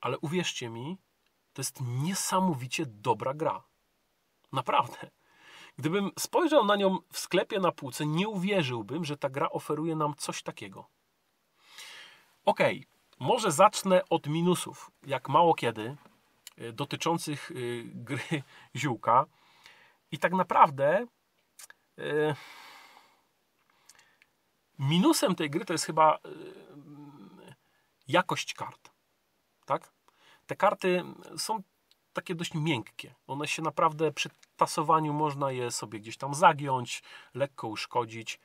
ale 0.00 0.18
uwierzcie 0.18 0.68
mi, 0.68 0.98
to 1.52 1.60
jest 1.62 1.80
niesamowicie 1.80 2.86
dobra 2.86 3.34
gra. 3.34 3.62
Naprawdę. 4.52 5.10
Gdybym 5.78 6.10
spojrzał 6.18 6.64
na 6.64 6.76
nią 6.76 6.98
w 7.12 7.18
sklepie 7.18 7.60
na 7.60 7.72
półce, 7.72 8.06
nie 8.06 8.28
uwierzyłbym, 8.28 9.04
że 9.04 9.16
ta 9.16 9.28
gra 9.28 9.50
oferuje 9.50 9.96
nam 9.96 10.14
coś 10.14 10.42
takiego. 10.42 10.88
Ok, 12.44 12.58
może 13.18 13.52
zacznę 13.52 14.02
od 14.08 14.26
minusów, 14.26 14.90
jak 15.06 15.28
mało 15.28 15.54
kiedy, 15.54 15.96
Y, 16.60 16.72
dotyczących 16.72 17.50
y, 17.50 17.84
gry 18.08 18.42
ziółka. 18.76 19.26
I 20.12 20.18
tak 20.18 20.32
naprawdę 20.32 21.06
y, 21.98 22.34
minusem 24.78 25.34
tej 25.34 25.50
gry 25.50 25.64
to 25.64 25.72
jest 25.72 25.84
chyba 25.84 26.18
jakość 28.08 28.54
kart. 28.54 28.90
Tak? 29.64 29.92
Te 30.46 30.56
karty 30.56 31.04
są 31.36 31.62
takie 32.12 32.34
dość 32.34 32.54
miękkie. 32.54 33.14
One 33.26 33.48
się 33.48 33.62
naprawdę 33.62 34.12
przy 34.12 34.30
tasowaniu 34.56 35.12
można 35.12 35.52
je 35.52 35.70
sobie 35.70 36.00
gdzieś 36.00 36.16
tam 36.16 36.34
zagiąć, 36.34 37.02
lekko 37.34 37.68
uszkodzić. 37.68 38.40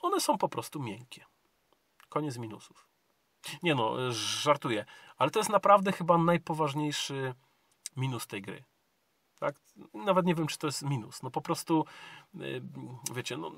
One 0.00 0.20
są 0.20 0.38
po 0.38 0.48
prostu 0.48 0.80
miękkie. 0.80 1.24
Koniec 2.08 2.38
minusów. 2.38 2.88
Nie 3.62 3.74
no, 3.74 4.12
żartuję. 4.12 4.84
Ale 5.16 5.30
to 5.30 5.40
jest 5.40 5.50
naprawdę 5.50 5.92
chyba 5.92 6.18
najpoważniejszy 6.18 7.34
minus 7.96 8.26
tej 8.26 8.42
gry. 8.42 8.64
Tak? 9.38 9.60
Nawet 9.94 10.26
nie 10.26 10.34
wiem, 10.34 10.46
czy 10.46 10.58
to 10.58 10.66
jest 10.66 10.82
minus. 10.82 11.22
No 11.22 11.30
po 11.30 11.40
prostu, 11.40 11.84
y, 12.34 12.62
wiecie, 13.14 13.36
no, 13.36 13.52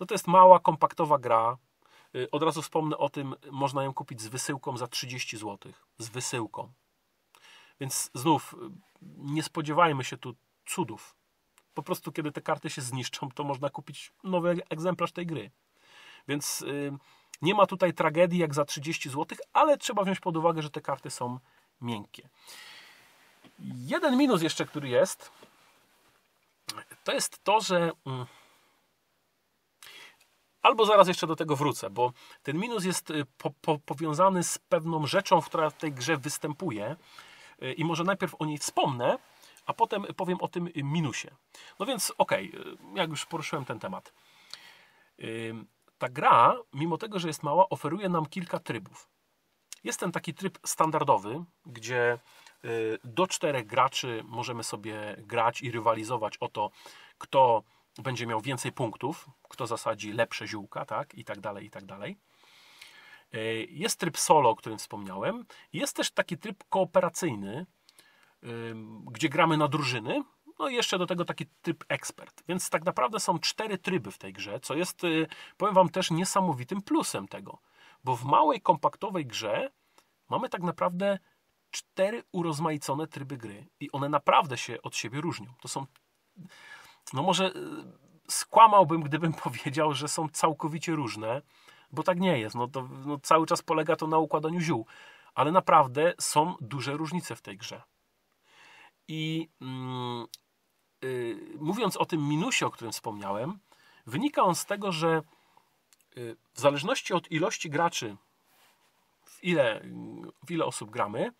no 0.00 0.06
to 0.06 0.14
jest 0.14 0.26
mała, 0.26 0.60
kompaktowa 0.60 1.18
gra. 1.18 1.56
Y, 2.14 2.30
Od 2.30 2.42
razu 2.42 2.62
wspomnę 2.62 2.98
o 2.98 3.08
tym, 3.08 3.34
można 3.50 3.84
ją 3.84 3.94
kupić 3.94 4.20
z 4.20 4.28
wysyłką 4.28 4.76
za 4.76 4.86
30 4.86 5.36
zł. 5.36 5.72
Z 5.98 6.08
wysyłką. 6.08 6.72
Więc 7.80 8.10
znów 8.14 8.54
y, 8.54 8.56
nie 9.16 9.42
spodziewajmy 9.42 10.04
się 10.04 10.16
tu 10.16 10.34
cudów. 10.66 11.14
Po 11.74 11.82
prostu, 11.82 12.12
kiedy 12.12 12.32
te 12.32 12.40
karty 12.40 12.70
się 12.70 12.82
zniszczą, 12.82 13.28
to 13.30 13.44
można 13.44 13.70
kupić 13.70 14.12
nowy 14.24 14.60
egzemplarz 14.70 15.12
tej 15.12 15.26
gry. 15.26 15.50
Więc 16.28 16.62
y, 16.62 16.92
nie 17.42 17.54
ma 17.54 17.66
tutaj 17.66 17.94
tragedii 17.94 18.38
jak 18.38 18.54
za 18.54 18.64
30 18.64 19.08
zł, 19.10 19.38
ale 19.52 19.78
trzeba 19.78 20.04
wziąć 20.04 20.20
pod 20.20 20.36
uwagę, 20.36 20.62
że 20.62 20.70
te 20.70 20.80
karty 20.80 21.10
są 21.10 21.38
miękkie. 21.80 22.28
Jeden 23.74 24.16
minus 24.16 24.42
jeszcze, 24.42 24.66
który 24.66 24.88
jest, 24.88 25.32
to 27.04 27.12
jest 27.12 27.44
to, 27.44 27.60
że. 27.60 27.92
mm, 28.06 28.26
Albo 30.62 30.86
zaraz 30.86 31.08
jeszcze 31.08 31.26
do 31.26 31.36
tego 31.36 31.56
wrócę, 31.56 31.90
bo 31.90 32.12
ten 32.42 32.58
minus 32.58 32.84
jest 32.84 33.10
y, 33.10 33.24
po, 33.38 33.50
po, 33.50 33.78
powiązany 33.78 34.42
z 34.42 34.58
pewną 34.58 35.06
rzeczą, 35.06 35.42
która 35.42 35.70
w 35.70 35.76
tej 35.76 35.92
grze 35.92 36.16
występuje. 36.16 36.96
Y, 37.62 37.72
I 37.72 37.84
może 37.84 38.04
najpierw 38.04 38.34
o 38.38 38.46
niej 38.46 38.58
wspomnę, 38.58 39.18
a 39.66 39.72
potem 39.74 40.02
powiem 40.16 40.38
o 40.40 40.48
tym 40.48 40.70
minusie. 40.76 41.28
No 41.78 41.86
więc, 41.86 42.12
okej, 42.18 42.52
y, 42.54 42.76
jak 42.94 43.10
już 43.10 43.26
poruszyłem 43.26 43.64
ten 43.64 43.78
temat. 43.78 44.12
Y, 45.98 46.00
Ta 46.00 46.08
gra, 46.08 46.56
mimo 46.72 46.98
tego, 46.98 47.18
że 47.18 47.28
jest 47.28 47.42
mała, 47.42 47.68
oferuje 47.68 48.08
nam 48.08 48.26
kilka 48.26 48.58
trybów. 48.58 49.08
Jest 49.84 50.00
ten 50.00 50.12
taki 50.12 50.34
tryb 50.34 50.58
standardowy, 50.66 51.44
gdzie 51.66 52.18
y, 52.64 52.98
do 53.04 53.26
czterech 53.26 53.66
graczy 53.66 54.22
możemy 54.24 54.64
sobie 54.64 55.16
grać 55.18 55.62
i 55.62 55.70
rywalizować 55.70 56.36
o 56.36 56.48
to, 56.48 56.70
kto 57.18 57.62
będzie 58.02 58.26
miał 58.26 58.40
więcej 58.40 58.72
punktów, 58.72 59.26
kto 59.48 59.66
zasadzi 59.66 60.12
lepsze 60.12 60.46
ziółka, 60.46 60.84
tak, 60.84 61.14
i 61.14 61.24
tak 61.24 61.40
dalej, 61.40 61.66
i 61.66 61.70
tak 61.70 61.84
dalej. 61.84 62.16
Y, 63.34 63.66
Jest 63.70 64.00
tryb 64.00 64.18
solo, 64.18 64.50
o 64.50 64.56
którym 64.56 64.78
wspomniałem. 64.78 65.44
Jest 65.72 65.96
też 65.96 66.10
taki 66.10 66.38
tryb 66.38 66.64
kooperacyjny, 66.68 67.66
ym, 68.44 69.04
gdzie 69.04 69.28
gramy 69.28 69.56
na 69.56 69.68
drużyny. 69.68 70.22
No 70.58 70.68
i 70.68 70.74
jeszcze 70.74 70.98
do 70.98 71.06
tego 71.06 71.24
taki 71.24 71.46
tryb 71.62 71.84
ekspert. 71.88 72.42
Więc 72.48 72.70
tak 72.70 72.84
naprawdę 72.84 73.20
są 73.20 73.38
cztery 73.38 73.78
tryby 73.78 74.10
w 74.10 74.18
tej 74.18 74.32
grze, 74.32 74.60
co 74.60 74.74
jest, 74.74 75.04
y, 75.04 75.26
powiem 75.56 75.74
Wam, 75.74 75.88
też 75.88 76.10
niesamowitym 76.10 76.82
plusem 76.82 77.28
tego. 77.28 77.58
Bo 78.04 78.16
w 78.16 78.24
małej, 78.24 78.60
kompaktowej 78.60 79.26
grze 79.26 79.70
mamy 80.28 80.48
tak 80.48 80.62
naprawdę 80.62 81.18
cztery 81.70 82.22
urozmaicone 82.32 83.06
tryby 83.06 83.36
gry. 83.36 83.66
I 83.80 83.92
one 83.92 84.08
naprawdę 84.08 84.58
się 84.58 84.82
od 84.82 84.96
siebie 84.96 85.20
różnią. 85.20 85.46
To 85.60 85.68
są. 85.68 85.86
No 87.12 87.22
może 87.22 87.46
y, 87.46 87.52
skłamałbym, 88.28 89.02
gdybym 89.02 89.32
powiedział, 89.44 89.94
że 89.94 90.08
są 90.08 90.28
całkowicie 90.28 90.92
różne, 90.92 91.42
bo 91.92 92.02
tak 92.02 92.20
nie 92.20 92.38
jest. 92.38 92.54
No 92.54 92.68
to 92.68 92.88
no, 93.06 93.18
cały 93.18 93.46
czas 93.46 93.62
polega 93.62 93.96
to 93.96 94.06
na 94.06 94.18
układaniu 94.18 94.60
ziół. 94.60 94.86
Ale 95.34 95.52
naprawdę 95.52 96.14
są 96.20 96.54
duże 96.60 96.92
różnice 96.92 97.36
w 97.36 97.42
tej 97.42 97.56
grze. 97.56 97.82
I 99.08 99.48
mm, 99.60 100.26
mówiąc 101.58 101.96
o 101.96 102.04
tym 102.06 102.28
minusie, 102.28 102.66
o 102.66 102.70
którym 102.70 102.92
wspomniałem, 102.92 103.58
wynika 104.06 104.42
on 104.42 104.54
z 104.54 104.66
tego, 104.66 104.92
że 104.92 105.22
y, 106.16 106.36
w 106.54 106.60
zależności 106.60 107.14
od 107.14 107.30
ilości 107.30 107.70
graczy, 107.70 108.16
w 109.24 109.44
ile, 109.44 109.80
w 110.46 110.50
ile 110.50 110.64
osób 110.64 110.90
gramy, 110.90 111.32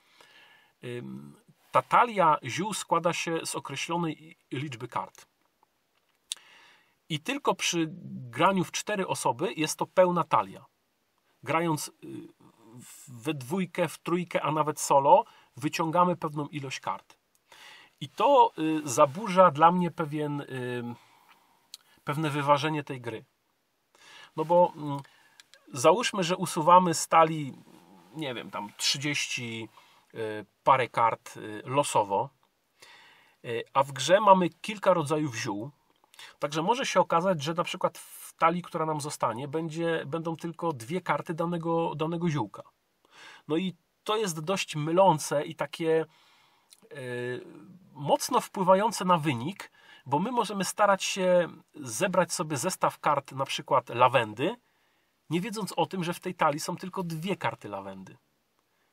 ta 1.72 1.82
talia 1.82 2.38
ziół 2.44 2.74
składa 2.74 3.12
się 3.12 3.46
z 3.46 3.54
określonej 3.54 4.36
liczby 4.52 4.88
kart. 4.88 5.26
I 7.08 7.20
tylko 7.20 7.54
przy 7.54 7.88
graniu 8.30 8.64
w 8.64 8.72
cztery 8.72 9.06
osoby 9.06 9.52
jest 9.52 9.78
to 9.78 9.86
pełna 9.86 10.24
talia. 10.24 10.64
Grając 11.42 11.88
y, 11.88 11.92
we 13.08 13.34
dwójkę, 13.34 13.88
w 13.88 13.98
trójkę, 13.98 14.42
a 14.42 14.52
nawet 14.52 14.80
solo, 14.80 15.24
wyciągamy 15.56 16.16
pewną 16.16 16.46
ilość 16.46 16.80
kart. 16.80 17.17
I 18.00 18.08
to 18.08 18.52
y, 18.58 18.80
zaburza 18.84 19.50
dla 19.50 19.72
mnie 19.72 19.90
pewien, 19.90 20.40
y, 20.40 20.44
pewne 22.04 22.30
wyważenie 22.30 22.84
tej 22.84 23.00
gry. 23.00 23.24
No 24.36 24.44
bo 24.44 24.72
mm, 24.76 24.98
załóżmy, 25.72 26.24
że 26.24 26.36
usuwamy 26.36 26.94
z 26.94 27.08
talii, 27.08 27.52
nie 28.14 28.34
wiem, 28.34 28.50
tam 28.50 28.72
30 28.76 29.68
y, 30.14 30.46
parę 30.64 30.88
kart 30.88 31.38
losowo, 31.64 32.28
a 33.74 33.82
w 33.82 33.92
grze 33.92 34.20
mamy 34.20 34.48
kilka 34.48 34.94
rodzajów 34.94 35.36
ziół. 35.36 35.70
Także 36.38 36.62
może 36.62 36.86
się 36.86 37.00
okazać, 37.00 37.42
że 37.42 37.54
na 37.54 37.64
przykład 37.64 37.98
w 37.98 38.34
talii, 38.34 38.62
która 38.62 38.86
nam 38.86 39.00
zostanie, 39.00 39.48
będzie, 39.48 40.02
będą 40.06 40.36
tylko 40.36 40.72
dwie 40.72 41.00
karty 41.00 41.34
danego, 41.34 41.94
danego 41.94 42.28
ziółka. 42.28 42.62
No 43.48 43.56
i 43.56 43.74
to 44.04 44.16
jest 44.16 44.40
dość 44.40 44.76
mylące 44.76 45.44
i 45.44 45.54
takie 45.54 46.06
mocno 47.92 48.40
wpływające 48.40 49.04
na 49.04 49.18
wynik, 49.18 49.70
bo 50.06 50.18
my 50.18 50.32
możemy 50.32 50.64
starać 50.64 51.04
się 51.04 51.48
zebrać 51.74 52.32
sobie 52.32 52.56
zestaw 52.56 52.98
kart, 52.98 53.32
na 53.32 53.44
przykład 53.44 53.88
lawendy, 53.88 54.56
nie 55.30 55.40
wiedząc 55.40 55.72
o 55.72 55.86
tym, 55.86 56.04
że 56.04 56.14
w 56.14 56.20
tej 56.20 56.34
talii 56.34 56.60
są 56.60 56.76
tylko 56.76 57.02
dwie 57.02 57.36
karty 57.36 57.68
lawendy. 57.68 58.16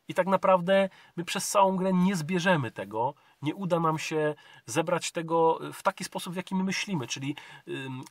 I 0.07 0.13
tak 0.13 0.27
naprawdę 0.27 0.89
my 1.15 1.25
przez 1.25 1.49
całą 1.49 1.75
grę 1.75 1.93
nie 1.93 2.15
zbierzemy 2.15 2.71
tego, 2.71 3.13
nie 3.41 3.55
uda 3.55 3.79
nam 3.79 3.99
się 3.99 4.35
zebrać 4.65 5.11
tego 5.11 5.59
w 5.73 5.83
taki 5.83 6.03
sposób, 6.03 6.33
w 6.33 6.37
jaki 6.37 6.55
my 6.55 6.63
myślimy, 6.63 7.07
czyli 7.07 7.35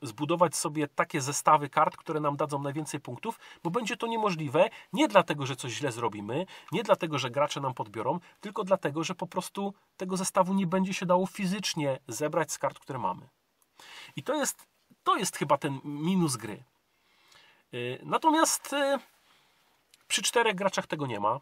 zbudować 0.03 0.57
sobie 0.57 0.89
takie 0.89 1.21
zestawy 1.21 1.69
kart, 1.69 1.97
które 1.97 2.21
nam 2.21 2.37
dadzą 2.37 2.63
najwięcej 2.63 3.01
punktów, 3.01 3.39
bo 3.63 3.71
będzie 3.71 3.97
to 3.97 4.07
niemożliwe 4.07 4.71
nie 4.93 5.09
dlatego, 5.09 5.47
że 5.47 5.57
coś 5.57 5.73
źle 5.73 5.93
zrobimy, 5.93 6.47
nie 6.73 6.83
dlatego, 6.83 7.19
że 7.19 7.31
gracze 7.31 7.61
nam 7.61 7.75
podbiorą, 7.75 8.21
tylko 8.41 8.65
dlatego, 8.65 9.05
że 9.05 9.15
po 9.15 9.27
prostu 9.27 9.75
tego 9.97 10.17
zestawu 10.17 10.55
nie 10.55 10.67
będzie 10.67 10.95
się 10.95 11.07
dało 11.07 11.27
fizycznie 11.27 11.99
zebrać 12.09 12.53
z 12.53 12.59
kart, 12.59 12.79
które 12.79 12.99
mamy. 12.99 13.29
I 14.17 14.23
to 14.23 14.35
jest, 14.35 14.67
to 15.05 15.17
jest 15.17 15.37
chyba 15.37 15.59
ten 15.59 15.81
minus 15.85 16.37
gry. 16.37 16.65
Yy, 17.73 17.99
Natomiast 18.03 18.73
yy, 18.73 18.99
przy 20.09 20.23
czterech 20.23 20.55
graczach 20.55 20.87
tego 20.87 21.07
nie 21.07 21.21
ma. 21.21 21.41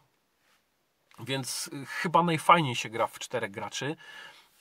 Więc 1.19 1.69
y, 1.73 1.85
chyba 1.85 2.23
najfajniej 2.23 2.75
się 2.75 2.89
gra 2.89 3.07
w 3.07 3.19
czterech 3.19 3.51
graczy. 3.51 3.95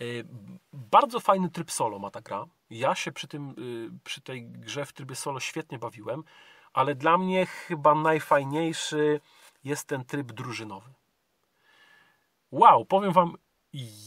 Y, 0.01 0.25
Bardzo 0.73 1.21
fajny 1.21 1.51
tryb 1.51 1.71
solo 1.71 1.99
ma 1.99 2.11
ta 2.11 2.21
gra. 2.21 2.45
Ja 2.71 2.95
się 2.95 3.13
przy, 3.13 3.29
tym, 3.29 3.55
y, 3.59 4.05
przy 4.05 4.21
tej 4.21 4.47
grze 4.47 4.87
w 4.87 4.93
trybie 4.93 5.15
solo 5.15 5.41
świetnie 5.41 5.79
bawiłem, 5.79 6.25
ale 6.73 6.95
dla 6.95 7.19
mnie 7.19 7.47
chyba 7.47 7.95
najfajniejszy 7.95 9.21
jest 9.65 9.89
ten 9.89 10.05
tryb 10.05 10.33
drużynowy. 10.33 10.93
Wow, 12.51 12.85
powiem 12.85 13.13
Wam, 13.13 13.37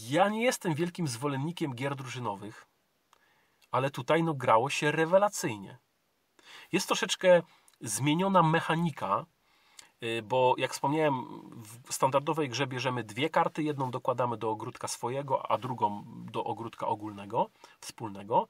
ja 0.10 0.30
nie 0.30 0.44
jestem 0.44 0.74
wielkim 0.74 1.08
zwolennikiem 1.08 1.76
gier 1.76 1.96
drużynowych, 1.96 2.68
ale 3.72 3.92
tutaj 3.92 4.24
no 4.24 4.34
grało 4.34 4.70
się 4.70 4.92
rewelacyjnie. 4.92 5.78
Jest 6.72 6.88
troszeczkę 6.88 7.42
zmieniona 7.82 8.44
mechanika, 8.44 9.26
bo 10.24 10.56
jak 10.58 10.74
wspomniałem, 10.74 11.26
w 11.88 11.94
standardowej 11.94 12.50
grze 12.50 12.68
bierzemy 12.68 13.04
dwie 13.04 13.30
karty, 13.30 13.64
jedną 13.64 13.92
dokładamy 13.92 14.38
do 14.38 14.50
ogródka 14.50 14.88
swojego, 14.88 15.52
a 15.52 15.58
drugą 15.58 16.04
do 16.08 16.44
ogródka 16.44 16.88
ogólnego, 16.88 17.50
wspólnego. 17.80 18.48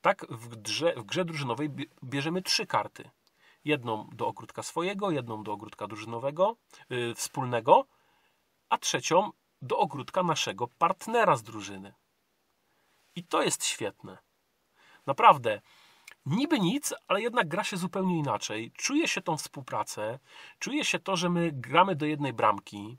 Tak 0.00 0.26
w 0.30 0.56
grze, 0.56 0.94
w 0.96 1.04
grze 1.04 1.24
drużynowej 1.24 1.70
bie- 1.70 1.86
bierzemy 2.04 2.42
trzy 2.42 2.66
karty. 2.66 3.10
Jedną 3.64 4.08
do 4.12 4.26
ogródka 4.26 4.62
swojego, 4.62 5.10
jedną 5.10 5.42
do 5.42 5.52
ogródka 5.52 5.86
drużynowego, 5.86 6.56
yy, 6.90 7.14
wspólnego, 7.14 7.86
a 8.68 8.78
trzecią 8.78 9.30
do 9.62 9.78
ogródka 9.78 10.22
naszego 10.22 10.68
partnera 10.68 11.36
z 11.36 11.42
drużyny. 11.42 11.94
I 13.16 13.24
to 13.24 13.42
jest 13.42 13.64
świetne. 13.64 14.18
Naprawdę. 15.06 15.60
Niby 16.26 16.60
nic, 16.60 16.94
ale 17.08 17.22
jednak 17.22 17.48
gra 17.48 17.64
się 17.64 17.76
zupełnie 17.76 18.18
inaczej. 18.18 18.72
Czuje 18.76 19.08
się 19.08 19.20
tą 19.20 19.36
współpracę, 19.36 20.18
czuje 20.58 20.84
się 20.84 20.98
to, 20.98 21.16
że 21.16 21.30
my 21.30 21.50
gramy 21.52 21.96
do 21.96 22.06
jednej 22.06 22.32
bramki. 22.32 22.96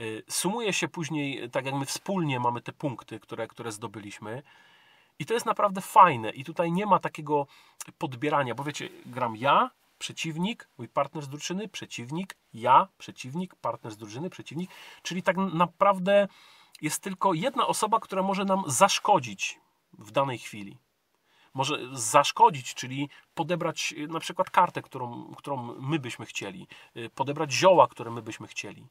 y, 0.00 0.22
Sumuje 0.28 0.72
się 0.72 0.88
później, 0.88 1.50
tak 1.50 1.66
jak 1.66 1.74
my 1.74 1.86
wspólnie 1.86 2.40
mamy 2.40 2.60
te 2.60 2.72
punkty, 2.72 3.20
które, 3.20 3.48
które 3.48 3.72
zdobyliśmy. 3.72 4.42
I 5.18 5.26
to 5.26 5.34
jest 5.34 5.46
naprawdę 5.46 5.80
fajne. 5.80 6.30
I 6.30 6.44
tutaj 6.44 6.72
nie 6.72 6.86
ma 6.86 6.98
takiego 6.98 7.46
podbierania, 7.98 8.54
bo 8.54 8.64
wiecie, 8.64 8.88
gram 9.06 9.36
ja, 9.36 9.70
przeciwnik, 9.98 10.68
mój 10.78 10.88
partner 10.88 11.24
z 11.24 11.28
drużyny, 11.28 11.68
przeciwnik, 11.68 12.36
ja, 12.54 12.88
przeciwnik, 12.98 13.54
partner 13.54 13.92
z 13.92 13.96
drużyny, 13.96 14.30
przeciwnik. 14.30 14.70
Czyli 15.02 15.22
tak 15.22 15.36
naprawdę 15.36 16.28
jest 16.82 17.02
tylko 17.02 17.34
jedna 17.34 17.66
osoba, 17.66 18.00
która 18.00 18.22
może 18.22 18.44
nam 18.44 18.62
zaszkodzić 18.66 19.60
w 19.98 20.10
danej 20.10 20.38
chwili 20.38 20.78
może 21.54 21.78
zaszkodzić, 21.92 22.74
czyli 22.74 23.08
podebrać 23.34 23.94
y, 23.98 24.08
na 24.08 24.20
przykład 24.20 24.50
kartę, 24.50 24.82
którą, 24.82 25.34
którą 25.36 25.74
my 25.80 25.98
byśmy 25.98 26.26
chcieli, 26.26 26.66
y, 26.96 27.10
podebrać 27.10 27.52
zioła, 27.52 27.88
które 27.88 28.10
my 28.10 28.22
byśmy 28.22 28.46
chcieli. 28.46 28.86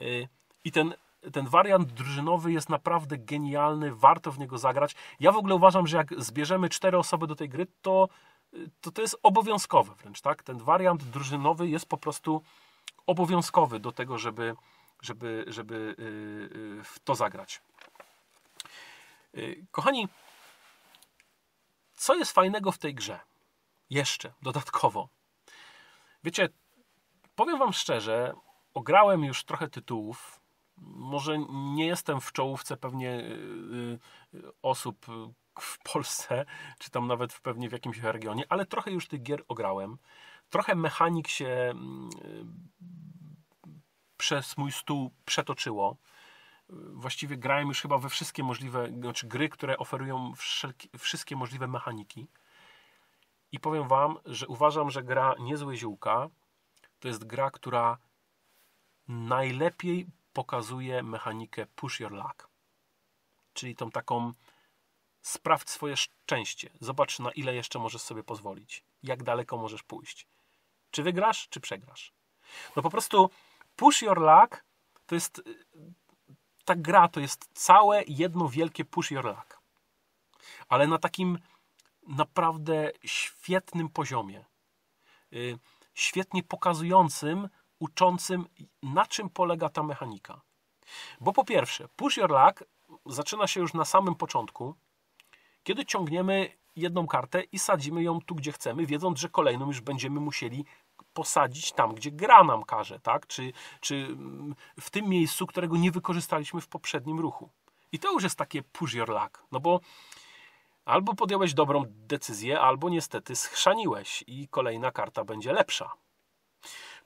Y, 0.00 0.28
I 0.64 0.72
ten, 0.72 0.94
ten 1.32 1.46
wariant 1.46 1.92
drużynowy 1.92 2.52
jest 2.52 2.68
naprawdę 2.68 3.18
genialny, 3.18 3.94
warto 3.94 4.32
w 4.32 4.38
niego 4.38 4.58
zagrać. 4.58 4.94
Ja 5.20 5.32
w 5.32 5.36
ogóle 5.36 5.54
uważam, 5.54 5.86
że 5.86 5.96
jak 5.96 6.22
zbierzemy 6.22 6.68
cztery 6.68 6.98
osoby 6.98 7.26
do 7.26 7.36
tej 7.36 7.48
gry, 7.48 7.66
to 7.82 8.08
to, 8.80 8.90
to 8.90 9.02
jest 9.02 9.16
obowiązkowe 9.22 9.94
wręcz, 9.94 10.20
tak? 10.20 10.42
Ten 10.42 10.58
wariant 10.58 11.04
drużynowy 11.04 11.68
jest 11.68 11.86
po 11.86 11.96
prostu 11.96 12.42
obowiązkowy 13.06 13.80
do 13.80 13.92
tego, 13.92 14.18
żeby, 14.18 14.56
żeby, 15.02 15.44
żeby 15.46 15.94
w 16.84 16.98
to 17.04 17.14
zagrać. 17.14 17.62
Kochani, 19.70 20.08
co 22.00 22.14
jest 22.14 22.32
fajnego 22.32 22.72
w 22.72 22.78
tej 22.78 22.94
grze? 22.94 23.20
Jeszcze 23.90 24.32
dodatkowo. 24.42 25.08
Wiecie, 26.24 26.48
powiem 27.34 27.58
Wam 27.58 27.72
szczerze, 27.72 28.34
ograłem 28.74 29.24
już 29.24 29.44
trochę 29.44 29.68
tytułów. 29.68 30.40
Może 30.76 31.38
nie 31.50 31.86
jestem 31.86 32.20
w 32.20 32.32
czołówce 32.32 32.76
pewnie 32.76 33.10
y, 33.10 33.98
y, 34.34 34.52
osób 34.62 35.06
w 35.60 35.78
Polsce, 35.92 36.44
czy 36.78 36.90
tam 36.90 37.06
nawet 37.06 37.40
pewnie 37.40 37.68
w 37.68 37.72
jakimś 37.72 37.98
regionie, 37.98 38.44
ale 38.48 38.66
trochę 38.66 38.90
już 38.90 39.08
tych 39.08 39.22
gier 39.22 39.44
ograłem. 39.48 39.98
Trochę 40.50 40.74
mechanik 40.74 41.28
się 41.28 41.48
mm, 41.48 42.10
y, 42.24 42.44
przez 44.16 44.56
mój 44.56 44.72
stół 44.72 45.10
przetoczyło. 45.24 45.96
Właściwie 46.92 47.36
grałem 47.36 47.68
już 47.68 47.80
chyba 47.80 47.98
we 47.98 48.08
wszystkie 48.08 48.42
możliwe, 48.42 48.88
znaczy 48.88 49.26
gry, 49.26 49.48
które 49.48 49.78
oferują 49.78 50.32
wszystkie 50.98 51.36
możliwe 51.36 51.66
mechaniki. 51.68 52.26
I 53.52 53.60
powiem 53.60 53.88
Wam, 53.88 54.18
że 54.26 54.48
uważam, 54.48 54.90
że 54.90 55.02
gra 55.02 55.34
Niezłe 55.38 55.76
Ziółka 55.76 56.28
to 57.00 57.08
jest 57.08 57.24
gra, 57.24 57.50
która 57.50 57.98
najlepiej 59.08 60.06
pokazuje 60.32 61.02
mechanikę 61.02 61.66
push 61.66 62.00
your 62.00 62.12
luck. 62.12 62.48
Czyli 63.52 63.76
tą 63.76 63.90
taką 63.90 64.32
sprawdź 65.22 65.70
swoje 65.70 65.96
szczęście. 65.96 66.70
Zobacz 66.80 67.18
na 67.18 67.30
ile 67.30 67.54
jeszcze 67.54 67.78
możesz 67.78 68.02
sobie 68.02 68.22
pozwolić. 68.22 68.84
Jak 69.02 69.22
daleko 69.22 69.56
możesz 69.56 69.82
pójść. 69.82 70.26
Czy 70.90 71.02
wygrasz, 71.02 71.48
czy 71.48 71.60
przegrasz. 71.60 72.12
No 72.76 72.82
po 72.82 72.90
prostu 72.90 73.30
push 73.76 74.02
your 74.02 74.18
luck 74.18 74.64
to 75.06 75.14
jest 75.14 75.42
ta 76.70 76.76
gra 76.76 77.08
to 77.08 77.20
jest 77.20 77.50
całe 77.54 78.02
jedno 78.06 78.48
wielkie 78.48 78.84
push 78.84 79.10
your 79.10 79.24
luck. 79.24 79.60
Ale 80.68 80.86
na 80.86 80.98
takim 80.98 81.38
naprawdę 82.06 82.90
świetnym 83.04 83.88
poziomie. 83.88 84.44
Y, 85.32 85.58
świetnie 85.94 86.42
pokazującym, 86.42 87.48
uczącym, 87.78 88.46
na 88.82 89.06
czym 89.06 89.30
polega 89.30 89.68
ta 89.68 89.82
mechanika. 89.82 90.40
Bo 91.20 91.32
po 91.32 91.44
pierwsze, 91.44 91.88
push 91.96 92.16
your 92.16 92.30
luck 92.30 92.64
zaczyna 93.06 93.46
się 93.46 93.60
już 93.60 93.74
na 93.74 93.84
samym 93.84 94.14
początku, 94.14 94.74
kiedy 95.62 95.84
ciągniemy 95.84 96.56
jedną 96.76 97.06
kartę 97.06 97.42
i 97.42 97.58
sadzimy 97.58 98.02
ją 98.02 98.20
tu, 98.20 98.34
gdzie 98.34 98.52
chcemy, 98.52 98.86
wiedząc, 98.86 99.18
że 99.18 99.28
kolejną 99.28 99.66
już 99.66 99.80
będziemy 99.80 100.20
musieli 100.20 100.64
posadzić 101.12 101.72
tam, 101.72 101.94
gdzie 101.94 102.10
gra 102.10 102.44
nam 102.44 102.62
każe, 102.62 103.00
tak? 103.00 103.26
Czy, 103.26 103.52
czy 103.80 104.16
w 104.80 104.90
tym 104.90 105.08
miejscu, 105.08 105.46
którego 105.46 105.76
nie 105.76 105.90
wykorzystaliśmy 105.90 106.60
w 106.60 106.68
poprzednim 106.68 107.20
ruchu. 107.20 107.50
I 107.92 107.98
to 107.98 108.12
już 108.12 108.22
jest 108.22 108.38
takie 108.38 108.62
push 108.62 108.94
your 108.94 109.08
luck, 109.08 109.46
no 109.52 109.60
bo 109.60 109.80
albo 110.84 111.14
podjąłeś 111.14 111.54
dobrą 111.54 111.84
decyzję, 111.88 112.60
albo 112.60 112.88
niestety 112.88 113.36
schrzaniłeś 113.36 114.24
i 114.26 114.48
kolejna 114.48 114.90
karta 114.90 115.24
będzie 115.24 115.52
lepsza. 115.52 115.92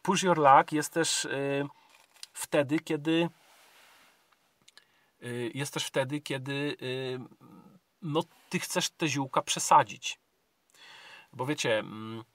Push 0.02 0.22
your 0.22 0.38
luck 0.38 0.72
jest 0.72 0.92
też 0.92 1.24
yy, 1.24 1.68
wtedy, 2.32 2.78
kiedy 2.78 3.28
yy, 5.20 5.50
jest 5.54 5.74
też 5.74 5.84
wtedy, 5.86 6.20
kiedy 6.20 6.76
yy, 6.80 7.20
no, 8.02 8.22
ty 8.48 8.58
chcesz 8.58 8.90
te 8.90 9.08
ziółka 9.08 9.42
przesadzić. 9.42 10.18
Bo 11.32 11.46
wiecie, 11.46 11.68
yy, 11.68 12.33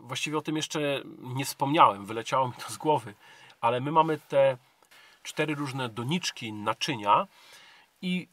właściwie 0.00 0.38
o 0.38 0.42
tym 0.42 0.56
jeszcze 0.56 1.02
nie 1.18 1.44
wspomniałem, 1.44 2.06
wyleciało 2.06 2.48
mi 2.48 2.54
to 2.54 2.72
z 2.72 2.76
głowy, 2.76 3.14
ale 3.60 3.80
my 3.80 3.92
mamy 3.92 4.18
te 4.18 4.58
cztery 5.22 5.54
różne 5.54 5.88
doniczki 5.88 6.52
naczynia 6.52 7.26
i 8.02 8.28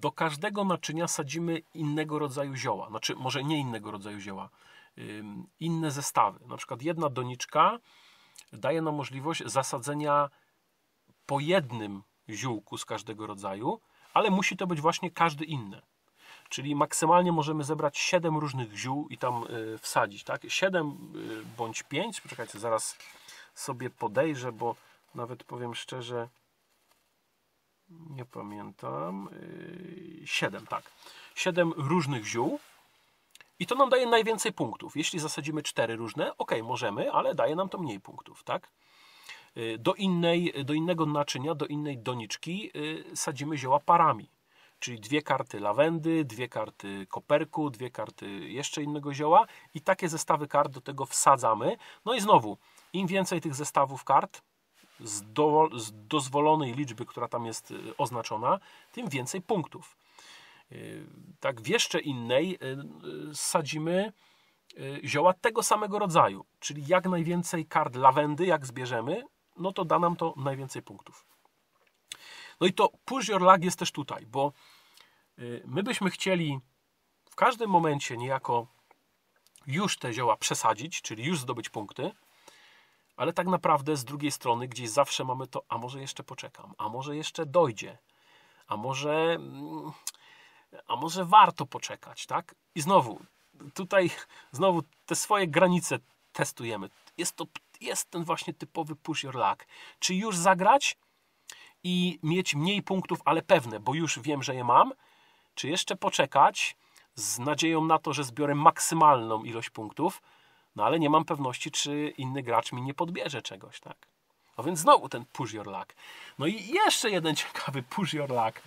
do 0.00 0.12
każdego 0.12 0.64
naczynia 0.64 1.08
sadzimy 1.08 1.62
innego 1.74 2.18
rodzaju 2.18 2.54
zioła. 2.54 2.88
Znaczy, 2.88 3.16
może 3.16 3.44
nie 3.44 3.58
innego 3.58 3.90
rodzaju 3.90 4.20
zioła, 4.20 4.50
inne 5.60 5.90
zestawy. 5.90 6.46
Na 6.46 6.56
przykład 6.56 6.82
jedna 6.82 7.08
doniczka 7.08 7.78
daje 8.52 8.82
nam 8.82 8.94
możliwość 8.94 9.42
zasadzenia 9.46 10.30
po 11.26 11.40
jednym 11.40 12.02
ziółku 12.28 12.78
z 12.78 12.84
każdego 12.84 13.26
rodzaju, 13.26 13.80
ale 14.14 14.30
musi 14.30 14.56
to 14.56 14.66
być 14.66 14.80
właśnie 14.80 15.10
każdy 15.10 15.44
inny. 15.44 15.82
Czyli 16.50 16.74
maksymalnie 16.74 17.32
możemy 17.32 17.64
zebrać 17.64 17.98
7 17.98 18.36
różnych 18.38 18.76
ziół 18.76 19.08
i 19.08 19.18
tam 19.18 19.44
y, 19.44 19.78
wsadzić, 19.78 20.24
tak? 20.24 20.42
7 20.48 20.96
y, 21.16 21.56
bądź 21.56 21.82
5. 21.82 22.20
Poczekajcie, 22.20 22.58
zaraz 22.58 22.96
sobie 23.54 23.90
podejrzę, 23.90 24.52
bo 24.52 24.74
nawet 25.14 25.44
powiem 25.44 25.74
szczerze, 25.74 26.28
nie 27.90 28.24
pamiętam. 28.24 29.28
7, 30.24 30.62
y, 30.62 30.66
tak. 30.66 30.90
7 31.34 31.72
różnych 31.76 32.24
ziół. 32.24 32.60
I 33.58 33.66
to 33.66 33.74
nam 33.74 33.88
daje 33.88 34.06
najwięcej 34.06 34.52
punktów. 34.52 34.96
Jeśli 34.96 35.18
zasadzimy 35.18 35.62
4 35.62 35.96
różne, 35.96 36.36
ok, 36.36 36.52
możemy, 36.62 37.12
ale 37.12 37.34
daje 37.34 37.56
nam 37.56 37.68
to 37.68 37.78
mniej 37.78 38.00
punktów, 38.00 38.44
tak? 38.44 38.68
Do, 39.78 39.94
innej, 39.94 40.54
do 40.64 40.74
innego 40.74 41.06
naczynia, 41.06 41.54
do 41.54 41.66
innej 41.66 41.98
doniczki 41.98 42.70
sadzimy 43.14 43.58
zioła 43.58 43.80
parami 43.80 44.28
czyli 44.80 45.00
dwie 45.00 45.22
karty 45.22 45.60
lawendy, 45.60 46.24
dwie 46.24 46.48
karty 46.48 47.06
koperku, 47.06 47.70
dwie 47.70 47.90
karty 47.90 48.26
jeszcze 48.48 48.82
innego 48.82 49.14
zioła 49.14 49.46
i 49.74 49.80
takie 49.80 50.08
zestawy 50.08 50.48
kart 50.48 50.72
do 50.72 50.80
tego 50.80 51.06
wsadzamy. 51.06 51.76
No 52.04 52.14
i 52.14 52.20
znowu, 52.20 52.58
im 52.92 53.06
więcej 53.06 53.40
tych 53.40 53.54
zestawów 53.54 54.04
kart 54.04 54.42
z, 55.00 55.32
do, 55.32 55.68
z 55.76 55.92
dozwolonej 56.08 56.74
liczby, 56.74 57.06
która 57.06 57.28
tam 57.28 57.46
jest 57.46 57.70
y, 57.70 57.96
oznaczona, 57.98 58.58
tym 58.92 59.08
więcej 59.08 59.42
punktów. 59.42 59.96
Y, 60.72 61.06
tak, 61.40 61.60
w 61.60 61.66
jeszcze 61.66 62.00
innej 62.00 62.58
y, 63.30 63.34
sadzimy 63.34 64.12
zioła 65.04 65.34
tego 65.34 65.62
samego 65.62 65.98
rodzaju, 65.98 66.44
czyli 66.60 66.86
jak 66.86 67.08
najwięcej 67.08 67.66
kart 67.66 67.94
lawendy, 67.94 68.46
jak 68.46 68.66
zbierzemy, 68.66 69.22
no 69.56 69.72
to 69.72 69.84
da 69.84 69.98
nam 69.98 70.16
to 70.16 70.34
najwięcej 70.36 70.82
punktów. 70.82 71.29
No 72.60 72.66
i 72.66 72.72
to 72.72 72.88
push 73.04 73.28
your 73.28 73.42
luck 73.42 73.64
jest 73.64 73.78
też 73.78 73.92
tutaj, 73.92 74.26
bo 74.26 74.52
y, 75.38 75.62
my 75.66 75.82
byśmy 75.82 76.10
chcieli 76.10 76.60
w 77.30 77.34
każdym 77.34 77.70
momencie 77.70 78.16
niejako 78.16 78.66
już 79.66 79.98
te 79.98 80.12
zioła 80.12 80.36
przesadzić, 80.36 81.02
czyli 81.02 81.24
już 81.24 81.40
zdobyć 81.40 81.68
punkty, 81.68 82.10
ale 83.16 83.32
tak 83.32 83.46
naprawdę 83.46 83.96
z 83.96 84.04
drugiej 84.04 84.30
strony 84.30 84.68
gdzieś 84.68 84.90
zawsze 84.90 85.24
mamy 85.24 85.46
to, 85.46 85.62
a 85.68 85.78
może 85.78 86.00
jeszcze 86.00 86.22
poczekam, 86.22 86.74
a 86.78 86.88
może 86.88 87.16
jeszcze 87.16 87.46
dojdzie, 87.46 87.98
a 88.66 88.76
może, 88.76 89.12
mm, 89.12 89.92
a 90.86 90.96
może 90.96 91.24
warto 91.24 91.66
poczekać, 91.66 92.26
tak? 92.26 92.54
I 92.74 92.80
znowu, 92.80 93.20
tutaj 93.74 94.10
znowu 94.52 94.82
te 95.06 95.16
swoje 95.16 95.48
granice 95.48 95.98
testujemy. 96.32 96.90
Jest 97.16 97.36
to 97.36 97.46
jest 97.80 98.10
ten 98.10 98.24
właśnie 98.24 98.54
typowy 98.54 98.96
push 98.96 99.22
your 99.22 99.34
luck. 99.34 99.66
Czy 99.98 100.14
już 100.14 100.36
zagrać, 100.36 100.98
i 101.84 102.18
mieć 102.22 102.54
mniej 102.54 102.82
punktów, 102.82 103.18
ale 103.24 103.42
pewne, 103.42 103.80
bo 103.80 103.94
już 103.94 104.20
wiem, 104.20 104.42
że 104.42 104.54
je 104.54 104.64
mam, 104.64 104.92
czy 105.54 105.68
jeszcze 105.68 105.96
poczekać 105.96 106.76
z 107.14 107.38
nadzieją 107.38 107.84
na 107.84 107.98
to, 107.98 108.12
że 108.12 108.24
zbiorę 108.24 108.54
maksymalną 108.54 109.44
ilość 109.44 109.70
punktów, 109.70 110.22
no 110.76 110.84
ale 110.84 110.98
nie 110.98 111.10
mam 111.10 111.24
pewności, 111.24 111.70
czy 111.70 112.14
inny 112.18 112.42
gracz 112.42 112.72
mi 112.72 112.82
nie 112.82 112.94
podbierze 112.94 113.42
czegoś, 113.42 113.80
tak? 113.80 113.96
No 114.58 114.64
więc 114.64 114.78
znowu 114.78 115.08
ten 115.08 115.24
push 115.32 115.52
your 115.52 115.66
luck. 115.66 115.94
No 116.38 116.46
i 116.46 116.66
jeszcze 116.66 117.10
jeden 117.10 117.36
ciekawy 117.36 117.82
push 117.82 118.12
your 118.12 118.30
luck. 118.30 118.62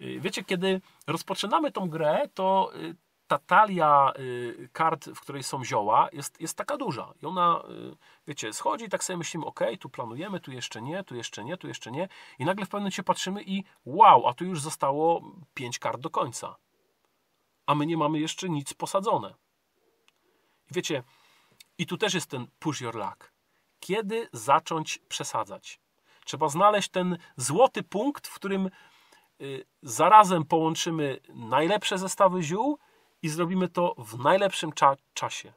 Y, 0.00 0.20
wiecie, 0.20 0.44
kiedy 0.44 0.80
rozpoczynamy 1.06 1.72
tą 1.72 1.88
grę, 1.88 2.28
to 2.34 2.70
y, 2.76 2.94
ta 3.26 3.38
talia 3.38 4.12
y, 4.18 4.68
kart, 4.72 5.08
w 5.08 5.20
której 5.20 5.42
są 5.42 5.64
zioła, 5.64 6.08
jest, 6.12 6.40
jest 6.40 6.56
taka 6.56 6.76
duża. 6.76 7.12
I 7.22 7.26
ona, 7.26 7.62
y, 7.92 7.96
wiecie, 8.26 8.52
schodzi 8.52 8.84
i 8.84 8.88
tak 8.88 9.04
sobie 9.04 9.16
myślimy, 9.16 9.46
ok, 9.46 9.60
tu 9.80 9.88
planujemy, 9.88 10.40
tu 10.40 10.52
jeszcze 10.52 10.82
nie, 10.82 11.04
tu 11.04 11.16
jeszcze 11.16 11.44
nie, 11.44 11.56
tu 11.56 11.68
jeszcze 11.68 11.90
nie. 11.90 12.08
I 12.38 12.44
nagle 12.44 12.66
w 12.66 12.68
pewnym 12.68 12.82
momencie 12.82 13.02
patrzymy 13.02 13.42
i 13.42 13.64
wow, 13.84 14.28
a 14.28 14.34
tu 14.34 14.44
już 14.44 14.60
zostało 14.60 15.22
5 15.54 15.78
kart 15.78 16.00
do 16.00 16.10
końca. 16.10 16.56
A 17.66 17.74
my 17.74 17.86
nie 17.86 17.96
mamy 17.96 18.18
jeszcze 18.18 18.48
nic 18.48 18.74
posadzone. 18.74 19.34
I 20.70 20.74
wiecie, 20.74 21.02
i 21.78 21.86
tu 21.86 21.96
też 21.96 22.14
jest 22.14 22.30
ten 22.30 22.46
push 22.58 22.80
your 22.80 22.94
luck. 22.94 23.32
Kiedy 23.80 24.28
zacząć 24.32 24.98
przesadzać? 25.08 25.80
Trzeba 26.24 26.48
znaleźć 26.48 26.88
ten 26.88 27.18
złoty 27.36 27.82
punkt, 27.82 28.26
w 28.26 28.34
którym 28.34 28.70
y, 29.40 29.66
zarazem 29.82 30.44
połączymy 30.44 31.20
najlepsze 31.28 31.98
zestawy 31.98 32.42
ziół 32.42 32.78
i 33.22 33.28
zrobimy 33.28 33.68
to 33.68 33.94
w 33.98 34.18
najlepszym 34.18 34.72
cza 34.72 34.96
czasie. 35.14 35.52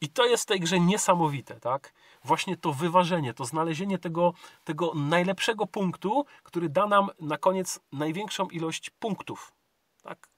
I 0.00 0.08
to 0.08 0.26
jest 0.26 0.42
w 0.42 0.46
tej 0.46 0.60
grze 0.60 0.80
niesamowite, 0.80 1.60
tak? 1.60 1.92
Właśnie 2.24 2.56
to 2.56 2.72
wyważenie, 2.72 3.34
to 3.34 3.44
znalezienie 3.44 3.98
tego, 3.98 4.34
tego 4.64 4.92
najlepszego 4.94 5.66
punktu, 5.66 6.24
który 6.42 6.68
da 6.68 6.86
nam 6.86 7.08
na 7.20 7.38
koniec 7.38 7.80
największą 7.92 8.48
ilość 8.48 8.90
punktów. 8.90 9.52
Tak? 10.02 10.28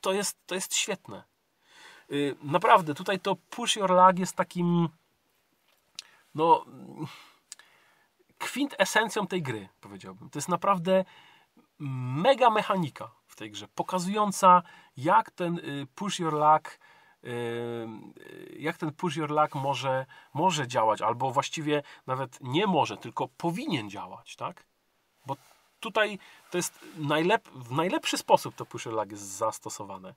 To, 0.00 0.12
jest, 0.12 0.38
to 0.46 0.54
jest 0.54 0.74
świetne. 0.74 1.24
y, 2.12 2.36
naprawdę, 2.42 2.94
tutaj 2.94 3.20
to 3.20 3.36
push 3.36 3.76
your 3.76 3.90
lag 3.90 4.18
jest 4.18 4.36
takim 4.36 4.88
no 6.34 6.64
kwintesencją 8.38 9.26
tej 9.26 9.42
gry, 9.42 9.68
powiedziałbym. 9.80 10.30
To 10.30 10.38
jest 10.38 10.48
naprawdę 10.48 11.04
mega 11.78 12.50
mechanika 12.50 13.10
w 13.32 13.36
tej 13.36 13.50
grze, 13.50 13.68
pokazująca 13.74 14.62
jak 14.96 15.30
ten 15.30 15.58
y, 15.58 15.86
push 15.94 16.18
your 16.18 16.32
luck 16.32 16.78
y, 17.24 18.56
jak 18.58 18.76
ten 18.76 18.92
push 18.92 19.16
your 19.16 19.30
luck 19.30 19.54
może, 19.54 20.06
może 20.34 20.68
działać, 20.68 21.02
albo 21.02 21.30
właściwie 21.30 21.82
nawet 22.06 22.38
nie 22.40 22.66
może, 22.66 22.96
tylko 22.96 23.28
powinien 23.28 23.90
działać, 23.90 24.36
tak? 24.36 24.66
Bo 25.26 25.36
tutaj 25.80 26.18
to 26.50 26.58
jest 26.58 26.78
najlep 26.96 27.48
w 27.48 27.72
najlepszy 27.72 28.18
sposób 28.18 28.54
to 28.54 28.66
push 28.66 28.86
your 28.86 28.94
luck 28.94 29.10
jest 29.10 29.22
zastosowane. 29.22 30.14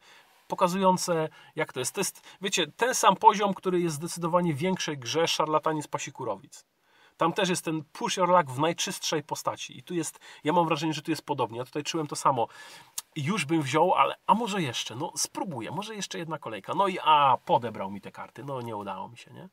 Pokazujące, 0.47 1.29
jak 1.55 1.73
to 1.73 1.79
jest. 1.79 1.95
To 1.95 2.01
jest, 2.01 2.21
wiecie, 2.41 2.67
ten 2.67 2.95
sam 2.95 3.15
poziom, 3.15 3.53
który 3.53 3.79
jest 3.79 3.95
zdecydowanie 3.95 4.53
większej 4.53 4.97
grze 4.97 5.27
Szarlatani 5.27 5.83
z 5.83 5.87
Pasikurowic. 5.87 6.65
Tam 7.17 7.33
też 7.33 7.49
jest 7.49 7.65
ten 7.65 7.83
push 7.83 8.17
your 8.17 8.29
luck 8.29 8.49
w 8.49 8.59
najczystszej 8.59 9.23
postaci. 9.23 9.77
I 9.77 9.83
tu 9.83 9.93
jest, 9.93 10.19
ja 10.43 10.53
mam 10.53 10.67
wrażenie, 10.67 10.93
że 10.93 11.01
tu 11.01 11.11
jest 11.11 11.25
podobnie. 11.25 11.57
Ja 11.57 11.65
tutaj 11.65 11.83
czułem 11.83 12.07
to 12.07 12.15
samo. 12.15 12.47
Już 13.15 13.45
bym 13.45 13.61
wziął, 13.61 13.93
ale 13.93 14.15
a 14.27 14.33
może 14.33 14.61
jeszcze, 14.61 14.95
no 14.95 15.11
spróbuję, 15.15 15.71
może 15.71 15.95
jeszcze 15.95 16.17
jedna 16.17 16.39
kolejka. 16.39 16.73
No 16.73 16.87
i 16.87 16.97
a, 17.03 17.37
podebrał 17.45 17.91
mi 17.91 18.01
te 18.01 18.11
karty. 18.11 18.43
No 18.43 18.61
nie 18.61 18.75
udało 18.75 19.09
mi 19.09 19.17
się, 19.17 19.33
nie? 19.33 19.49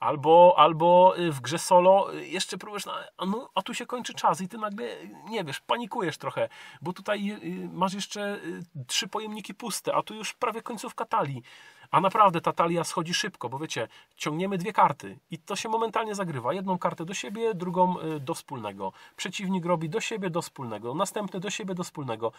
Albo, 0.00 0.54
albo 0.56 1.18
y, 1.18 1.32
w 1.32 1.40
grze 1.40 1.58
solo 1.58 2.14
y, 2.14 2.26
jeszcze 2.26 2.58
próbujesz, 2.58 2.86
a, 2.86 3.26
no, 3.26 3.50
a 3.54 3.62
tu 3.62 3.74
się 3.74 3.86
kończy 3.86 4.14
czas 4.14 4.40
i 4.40 4.48
ty 4.48 4.58
nagle, 4.58 4.86
nie 5.28 5.44
wiesz, 5.44 5.60
panikujesz 5.60 6.18
trochę, 6.18 6.48
bo 6.82 6.92
tutaj 6.92 7.30
y, 7.30 7.68
masz 7.72 7.94
jeszcze 7.94 8.40
trzy 8.86 9.08
pojemniki 9.08 9.54
puste, 9.54 9.94
a 9.94 10.02
tu 10.02 10.14
już 10.14 10.34
prawie 10.34 10.62
końcówka 10.62 11.04
talii. 11.04 11.42
A 11.90 12.00
naprawdę 12.00 12.40
ta 12.40 12.52
talia 12.52 12.84
schodzi 12.84 13.14
szybko, 13.14 13.48
bo 13.48 13.58
wiecie, 13.58 13.88
ciągniemy 14.16 14.58
dwie 14.58 14.72
karty 14.72 15.18
i 15.30 15.38
to 15.38 15.56
się 15.56 15.68
momentalnie 15.68 16.14
zagrywa. 16.14 16.52
Jedną 16.52 16.78
kartę 16.78 17.04
do 17.04 17.14
siebie, 17.14 17.54
drugą 17.54 17.96
do 18.20 18.34
wspólnego. 18.34 18.92
Przeciwnik 19.16 19.64
robi 19.64 19.88
do 19.88 20.00
siebie, 20.00 20.30
do 20.30 20.42
wspólnego. 20.42 20.94
Następny 20.94 21.40
do 21.40 21.50
siebie, 21.50 21.74
do 21.74 21.84
wspólnego. 21.84 22.32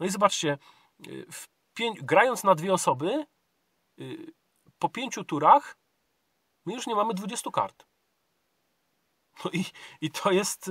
No 0.00 0.06
i 0.06 0.10
zobaczcie, 0.10 0.58
grając 2.02 2.44
na 2.44 2.54
dwie 2.54 2.72
osoby, 2.72 3.26
po 4.78 4.88
pięciu 4.88 5.24
turach 5.24 5.76
my 6.68 6.74
już 6.74 6.86
nie 6.86 6.94
mamy 6.94 7.14
20 7.14 7.50
kart. 7.50 7.86
No 9.44 9.50
i, 9.50 9.64
i 10.00 10.10
to 10.10 10.32
jest 10.32 10.70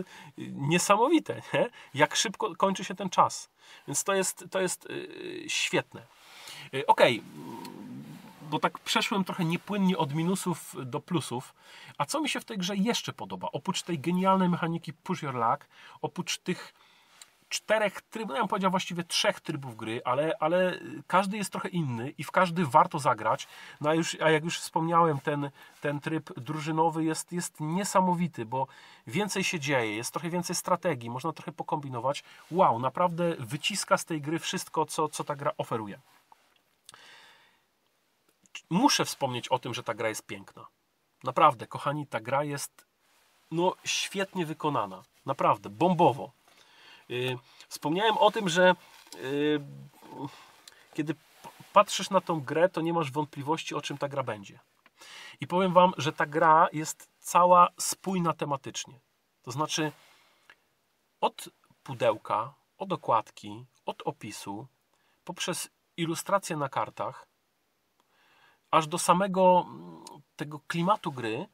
niesamowite, 0.54 1.42
nie? 1.54 1.70
jak 1.94 2.16
szybko 2.16 2.56
kończy 2.56 2.84
się 2.84 2.96
ten 2.96 3.10
czas. 3.10 3.50
Więc 3.88 4.04
to 4.04 4.14
jest, 4.14 4.46
to 4.52 4.62
jest 4.62 4.88
yy, 4.90 5.50
świetne. 5.50 6.08
Yy, 6.72 6.86
Okej, 6.86 7.20
okay. 7.20 8.50
bo 8.50 8.60
tak 8.60 8.80
przeszłem 8.80 9.24
trochę 9.24 9.46
niepłynnie 9.46 9.98
od 9.98 10.14
minusów 10.14 10.76
do 10.86 11.00
plusów. 11.00 11.54
A 11.98 12.06
co 12.06 12.22
mi 12.22 12.30
się 12.30 12.40
w 12.40 12.46
tej 12.46 12.58
grze 12.58 12.76
jeszcze 12.76 13.14
podoba? 13.14 13.48
Oprócz 13.52 13.82
tej 13.82 14.00
genialnej 14.00 14.50
mechaniki 14.50 14.94
Push 14.94 15.22
Your 15.22 15.36
Luck, 15.36 15.68
oprócz 16.02 16.38
tych 16.38 16.74
czterech 17.50 18.02
trybów, 18.02 18.30
no 18.30 18.36
ja 18.36 18.42
bym 18.42 18.48
powiedział 18.48 18.72
właściwie 18.72 19.04
trzech 19.04 19.40
trybów 19.40 19.76
gry, 19.76 20.02
ale, 20.06 20.38
ale 20.40 20.80
każdy 21.08 21.38
jest 21.38 21.52
trochę 21.52 21.70
inny 21.70 22.14
i 22.18 22.24
w 22.24 22.32
każdy 22.32 22.66
warto 22.66 23.00
zagrać. 23.00 23.48
No 23.82 23.90
a, 23.90 23.94
już, 23.94 24.18
a 24.22 24.30
jak 24.30 24.44
już 24.44 24.60
wspomniałem, 24.60 25.20
ten, 25.20 25.50
ten 25.82 26.00
tryb 26.00 26.40
drużynowy 26.40 27.04
jest, 27.04 27.32
jest 27.32 27.60
niesamowity, 27.60 28.46
bo 28.46 28.68
więcej 29.08 29.44
się 29.44 29.60
dzieje, 29.60 29.96
jest 29.96 30.12
trochę 30.12 30.30
więcej 30.30 30.56
strategii, 30.56 31.10
można 31.10 31.34
trochę 31.34 31.52
pokombinować. 31.52 32.24
Wow, 32.52 32.80
naprawdę 32.80 33.36
wyciska 33.40 33.98
z 33.98 34.06
tej 34.06 34.22
gry 34.22 34.40
wszystko, 34.40 34.86
co, 34.86 35.10
co 35.10 35.24
ta 35.24 35.36
gra 35.36 35.52
oferuje. 35.58 36.00
Muszę 38.70 39.06
wspomnieć 39.06 39.48
o 39.48 39.60
tym, 39.60 39.74
że 39.74 39.84
ta 39.84 39.94
gra 39.94 40.10
jest 40.10 40.26
piękna. 40.26 40.66
Naprawdę, 41.24 41.68
kochani, 41.68 42.08
ta 42.08 42.20
gra 42.20 42.44
jest 42.44 42.88
no, 43.52 43.76
świetnie 43.84 44.46
wykonana. 44.46 45.04
Naprawdę, 45.26 45.70
bombowo. 45.70 46.32
Y, 47.12 47.38
wspomniałem 47.70 48.18
o 48.18 48.32
tym, 48.32 48.50
że 48.50 48.76
y, 49.16 49.60
kiedy 50.94 51.16
patrzysz 51.74 52.10
na 52.10 52.22
tą 52.22 52.42
grę, 52.42 52.70
to 52.70 52.82
nie 52.82 52.94
masz 52.94 53.12
wątpliwości, 53.12 53.76
o 53.76 53.82
czym 53.82 53.98
ta 53.98 54.08
gra 54.08 54.24
będzie. 54.24 54.60
I 55.42 55.48
powiem 55.48 55.74
Wam, 55.74 55.94
że 55.98 56.14
ta 56.14 56.26
gra 56.26 56.68
jest 56.74 57.10
cała 57.20 57.70
spójna 57.80 58.34
tematycznie. 58.34 59.00
To 59.44 59.52
znaczy, 59.52 59.92
od 61.22 61.50
pudełka, 61.84 62.54
od 62.78 62.94
okładki, 62.94 63.66
od 63.86 64.02
opisu, 64.02 64.68
poprzez 65.24 65.70
ilustracje 65.98 66.58
na 66.58 66.70
kartach, 66.70 67.28
aż 68.72 68.88
do 68.88 68.98
samego 68.98 69.66
mm, 69.68 70.04
tego 70.36 70.60
klimatu 70.68 71.12
gry, 71.12 71.48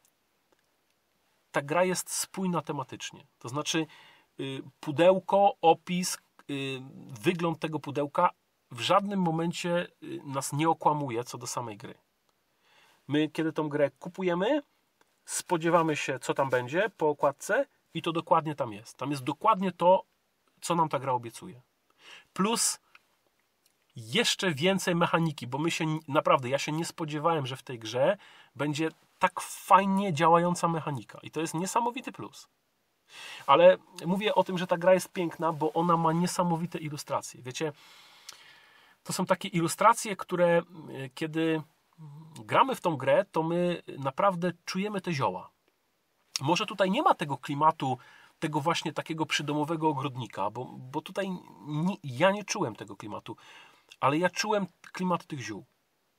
ta 1.51 1.61
gra 1.61 1.83
jest 1.83 2.11
spójna 2.11 2.61
tematycznie. 2.61 3.27
To 3.39 3.49
znaczy, 3.49 3.85
pudełko, 4.79 5.55
opis, 5.61 6.17
y, 6.49 6.81
wygląd 7.21 7.59
tego 7.59 7.79
pudełka 7.79 8.29
w 8.71 8.79
żadnym 8.79 9.19
momencie 9.19 9.87
y, 10.03 10.19
nas 10.25 10.53
nie 10.53 10.69
okłamuje 10.69 11.23
co 11.23 11.37
do 11.37 11.47
samej 11.47 11.77
gry. 11.77 11.93
My, 13.07 13.29
kiedy 13.29 13.53
tą 13.53 13.69
grę 13.69 13.91
kupujemy, 13.99 14.61
spodziewamy 15.25 15.95
się, 15.95 16.19
co 16.19 16.33
tam 16.33 16.49
będzie 16.49 16.89
po 16.97 17.09
okładce, 17.09 17.65
i 17.93 18.01
to 18.01 18.11
dokładnie 18.11 18.55
tam 18.55 18.73
jest. 18.73 18.97
Tam 18.97 19.11
jest 19.11 19.23
dokładnie 19.23 19.71
to, 19.71 20.03
co 20.61 20.75
nam 20.75 20.89
ta 20.89 20.99
gra 20.99 21.11
obiecuje. 21.11 21.61
Plus 22.33 22.79
jeszcze 23.95 24.53
więcej 24.53 24.95
mechaniki, 24.95 25.47
bo 25.47 25.57
my 25.57 25.71
się 25.71 25.85
naprawdę, 26.07 26.49
ja 26.49 26.57
się 26.57 26.71
nie 26.71 26.85
spodziewałem, 26.85 27.45
że 27.45 27.55
w 27.55 27.63
tej 27.63 27.79
grze 27.79 28.17
będzie 28.55 28.89
tak 29.19 29.41
fajnie 29.41 30.13
działająca 30.13 30.67
mechanika. 30.67 31.19
I 31.23 31.31
to 31.31 31.41
jest 31.41 31.53
niesamowity 31.53 32.11
plus. 32.11 32.47
Ale 33.47 33.77
mówię 34.05 34.35
o 34.35 34.43
tym, 34.43 34.57
że 34.57 34.67
ta 34.67 34.77
gra 34.77 34.93
jest 34.93 35.13
piękna, 35.13 35.53
bo 35.53 35.73
ona 35.73 35.97
ma 35.97 36.13
niesamowite 36.13 36.77
ilustracje. 36.77 37.41
Wiecie, 37.41 37.71
to 39.03 39.13
są 39.13 39.25
takie 39.25 39.47
ilustracje, 39.47 40.15
które 40.15 40.57
e, 40.57 40.61
kiedy 41.15 41.61
gramy 42.45 42.75
w 42.75 42.81
tą 42.81 42.97
grę, 42.97 43.25
to 43.31 43.43
my 43.43 43.83
naprawdę 43.97 44.51
czujemy 44.65 45.01
te 45.01 45.13
zioła. 45.13 45.49
Może 46.41 46.65
tutaj 46.65 46.91
nie 46.91 47.01
ma 47.01 47.13
tego 47.13 47.37
klimatu, 47.37 47.97
tego 48.39 48.61
właśnie 48.61 48.93
takiego 48.93 49.25
przydomowego 49.25 49.89
ogrodnika, 49.89 50.49
bo, 50.49 50.65
bo 50.65 51.01
tutaj 51.01 51.29
nie, 51.67 51.95
ja 52.03 52.31
nie 52.31 52.43
czułem 52.43 52.75
tego 52.75 52.95
klimatu, 52.95 53.37
ale 53.99 54.17
ja 54.17 54.29
czułem 54.29 54.67
klimat 54.91 55.25
tych 55.25 55.39
ziół. 55.39 55.65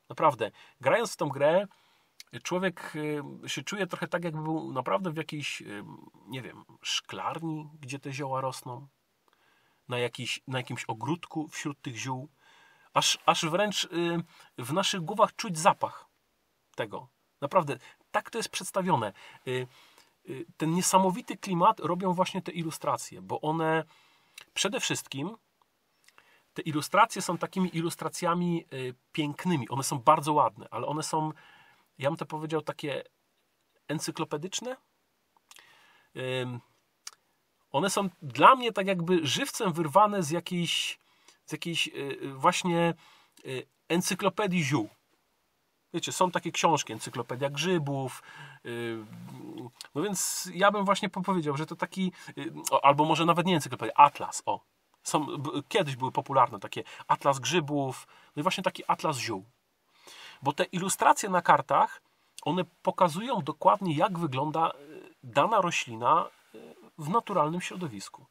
Naprawdę, 0.09 0.51
grając 0.81 1.13
w 1.13 1.17
tą 1.17 1.29
grę, 1.29 1.67
człowiek 2.43 2.93
e, 3.45 3.49
się 3.49 3.63
czuje 3.63 3.87
trochę 3.87 4.09
tak, 4.09 4.25
jakby 4.25 4.43
był 4.43 4.73
naprawdę 4.73 5.11
w 5.11 5.17
jakiejś, 5.17 5.63
e, 5.63 5.67
nie 6.27 6.43
wiem, 6.43 6.65
szklarni, 6.83 7.71
gdzie 7.81 7.99
te 7.99 8.13
zioła 8.13 8.41
rosną, 8.41 8.89
na, 9.89 9.99
jakiś, 9.99 10.41
na 10.49 10.59
jakimś 10.59 10.85
ogródku 10.85 11.49
wśród 11.49 11.83
tych 11.83 11.97
ziół, 11.97 12.29
aż, 12.95 13.19
aż 13.27 13.47
wręcz 13.47 13.85
e, 13.85 13.89
w 14.59 14.73
naszych 14.73 15.01
głowach 15.01 15.37
czuć 15.37 15.59
zapach 15.59 16.07
tego. 16.75 17.09
Naprawdę, 17.41 17.79
tak 18.11 18.31
to 18.31 18.39
jest 18.39 18.49
przedstawione. 18.49 19.13
Ten 20.57 20.71
niesamowity 20.71 21.37
klimat 21.37 21.81
robią 21.81 22.13
właśnie 22.13 22.43
te 22.43 22.53
ilustracje, 22.53 23.23
bo 23.23 23.41
one 23.41 23.85
przede 24.55 24.81
wszystkim 24.81 25.37
te 26.55 26.63
ilustracje 26.63 27.23
są 27.23 27.39
takimi 27.39 27.77
ilustracjami 27.77 28.65
pięknymi. 29.13 29.69
One 29.69 29.83
są 29.83 29.99
bardzo 29.99 30.33
ładne, 30.33 30.69
ale 30.71 30.87
one 30.87 31.03
są 31.03 31.33
ja 31.99 32.11
bym 32.11 32.17
to 32.17 32.27
powiedział, 32.27 32.63
takie 32.63 33.05
encyklopedyczne. 33.89 34.77
One 37.75 37.91
są 37.91 38.09
dla 38.23 38.55
mnie 38.55 38.73
tak 38.73 38.87
jakby 38.87 39.27
żywcem 39.27 39.73
wyrwane 39.73 40.23
z 40.23 40.31
jakiejś, 40.31 40.99
z 41.47 41.53
jakiejś 41.53 41.89
y, 41.89 41.91
y, 42.23 42.35
właśnie 42.35 42.95
y, 43.47 43.67
encyklopedii 43.89 44.65
ziół. 44.65 44.89
Wiecie, 45.95 46.13
są 46.13 46.31
takie 46.31 46.53
książki, 46.53 46.93
encyklopedia 46.93 47.51
grzybów. 47.51 48.23
No 49.95 50.03
więc 50.03 50.51
ja 50.55 50.71
bym 50.71 50.85
właśnie 50.85 51.09
powiedział, 51.09 51.57
że 51.57 51.67
to 51.67 51.77
taki, 51.77 52.13
albo 52.83 53.05
może 53.05 53.25
nawet 53.25 53.47
nie 53.47 53.55
encyklopedia, 53.55 53.95
atlas, 53.95 54.43
o. 54.47 54.61
Są, 55.03 55.27
kiedyś 55.69 55.97
były 55.97 56.13
popularne 56.13 56.61
takie 56.61 56.85
atlas 57.09 57.39
grzybów, 57.39 58.07
no 58.37 58.41
i 58.41 58.43
właśnie 58.43 58.65
taki 58.65 58.83
atlas 58.87 59.19
ziół. 59.19 59.45
Bo 60.45 60.53
te 60.53 60.65
ilustracje 60.65 61.29
na 61.29 61.43
kartach, 61.43 62.03
one 62.43 62.65
pokazują 62.83 63.43
dokładnie, 63.43 63.95
jak 63.95 64.19
wygląda 64.19 64.71
e, 64.71 64.73
dana 65.23 65.61
roślina 65.61 66.25
e, 66.55 66.59
w 66.99 67.09
naturalnym 67.09 67.61
środowisku. 67.61 68.27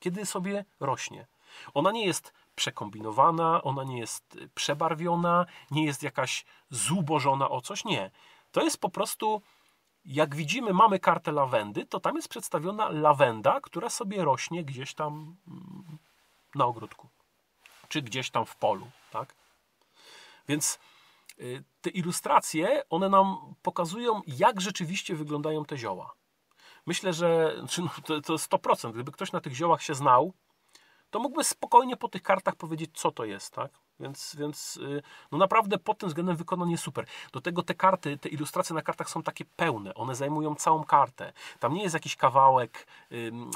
Kiedy 0.00 0.26
sobie 0.26 0.64
rośnie. 0.80 1.26
Ona 1.74 1.90
nie 1.90 2.06
jest 2.06 2.32
przekombinowana, 2.54 3.62
ona 3.62 3.84
nie 3.84 3.98
jest 3.98 4.36
e, 4.36 4.48
przebarwiona, 4.54 5.46
nie 5.70 5.84
jest 5.84 6.02
jakaś 6.02 6.44
zubożona 6.70 7.50
o 7.50 7.60
coś. 7.60 7.84
Nie. 7.84 8.10
To 8.52 8.62
jest 8.62 8.80
po 8.80 8.88
prostu, 8.88 9.42
jak 10.04 10.34
widzimy, 10.34 10.72
mamy 10.72 10.98
kartę 10.98 11.32
lawendy, 11.32 11.86
to 11.86 12.00
tam 12.00 12.16
jest 12.16 12.28
przedstawiona 12.28 12.88
lawenda, 12.88 13.60
która 13.60 13.90
sobie 13.90 14.24
rośnie 14.24 14.64
gdzieś 14.64 14.94
tam 14.94 15.36
mm, 15.48 15.98
na 16.54 16.64
ogródku, 16.64 17.08
czy 17.88 18.02
gdzieś 18.02 18.30
tam 18.30 18.46
w 18.46 18.56
polu. 18.56 18.90
Tak? 19.10 19.34
Więc 20.48 20.78
te 21.80 21.90
ilustracje, 21.90 22.82
one 22.90 23.08
nam 23.08 23.54
pokazują, 23.62 24.22
jak 24.26 24.60
rzeczywiście 24.60 25.14
wyglądają 25.14 25.64
te 25.64 25.78
zioła. 25.78 26.14
Myślę, 26.86 27.12
że 27.12 27.54
znaczy, 27.58 27.82
no, 27.82 27.90
to, 28.04 28.20
to 28.20 28.34
100%. 28.34 28.92
Gdyby 28.92 29.12
ktoś 29.12 29.32
na 29.32 29.40
tych 29.40 29.54
ziołach 29.54 29.82
się 29.82 29.94
znał, 29.94 30.32
to 31.10 31.20
mógłby 31.20 31.44
spokojnie 31.44 31.96
po 31.96 32.08
tych 32.08 32.22
kartach 32.22 32.56
powiedzieć, 32.56 32.90
co 32.94 33.10
to 33.10 33.24
jest, 33.24 33.54
tak? 33.54 33.70
Więc, 34.00 34.36
więc 34.38 34.76
y, 34.76 35.02
no 35.32 35.38
naprawdę 35.38 35.78
pod 35.78 35.98
tym 35.98 36.08
względem 36.08 36.36
wykonanie 36.36 36.78
super. 36.78 37.06
Do 37.32 37.40
tego 37.40 37.62
te 37.62 37.74
karty, 37.74 38.18
te 38.18 38.28
ilustracje 38.28 38.74
na 38.74 38.82
kartach 38.82 39.10
są 39.10 39.22
takie 39.22 39.44
pełne, 39.44 39.94
one 39.94 40.14
zajmują 40.14 40.54
całą 40.54 40.84
kartę. 40.84 41.32
Tam 41.60 41.74
nie 41.74 41.82
jest 41.82 41.94
jakiś 41.94 42.16
kawałek 42.16 42.86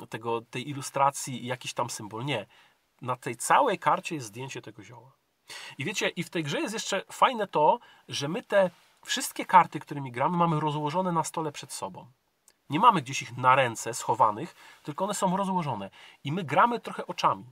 tego, 0.08 0.40
tej 0.40 0.68
ilustracji 0.68 1.44
i 1.44 1.46
jakiś 1.46 1.74
tam 1.74 1.90
symbol. 1.90 2.24
Nie. 2.24 2.46
Na 3.02 3.16
tej 3.16 3.36
całej 3.36 3.78
karcie 3.78 4.14
jest 4.14 4.26
zdjęcie 4.26 4.62
tego 4.62 4.82
zioła. 4.82 5.17
I 5.78 5.84
wiecie, 5.84 6.08
i 6.08 6.22
w 6.22 6.30
tej 6.30 6.44
grze 6.44 6.60
jest 6.60 6.74
jeszcze 6.74 7.02
fajne 7.12 7.46
to, 7.46 7.78
że 8.08 8.28
my 8.28 8.42
te 8.42 8.70
wszystkie 9.04 9.44
karty, 9.44 9.80
którymi 9.80 10.12
gramy, 10.12 10.36
mamy 10.36 10.60
rozłożone 10.60 11.12
na 11.12 11.24
stole 11.24 11.52
przed 11.52 11.72
sobą. 11.72 12.06
Nie 12.70 12.80
mamy 12.80 13.02
gdzieś 13.02 13.22
ich 13.22 13.36
na 13.36 13.54
ręce 13.54 13.94
schowanych, 13.94 14.54
tylko 14.82 15.04
one 15.04 15.14
są 15.14 15.36
rozłożone. 15.36 15.90
I 16.24 16.32
my 16.32 16.44
gramy 16.44 16.80
trochę 16.80 17.06
oczami. 17.06 17.44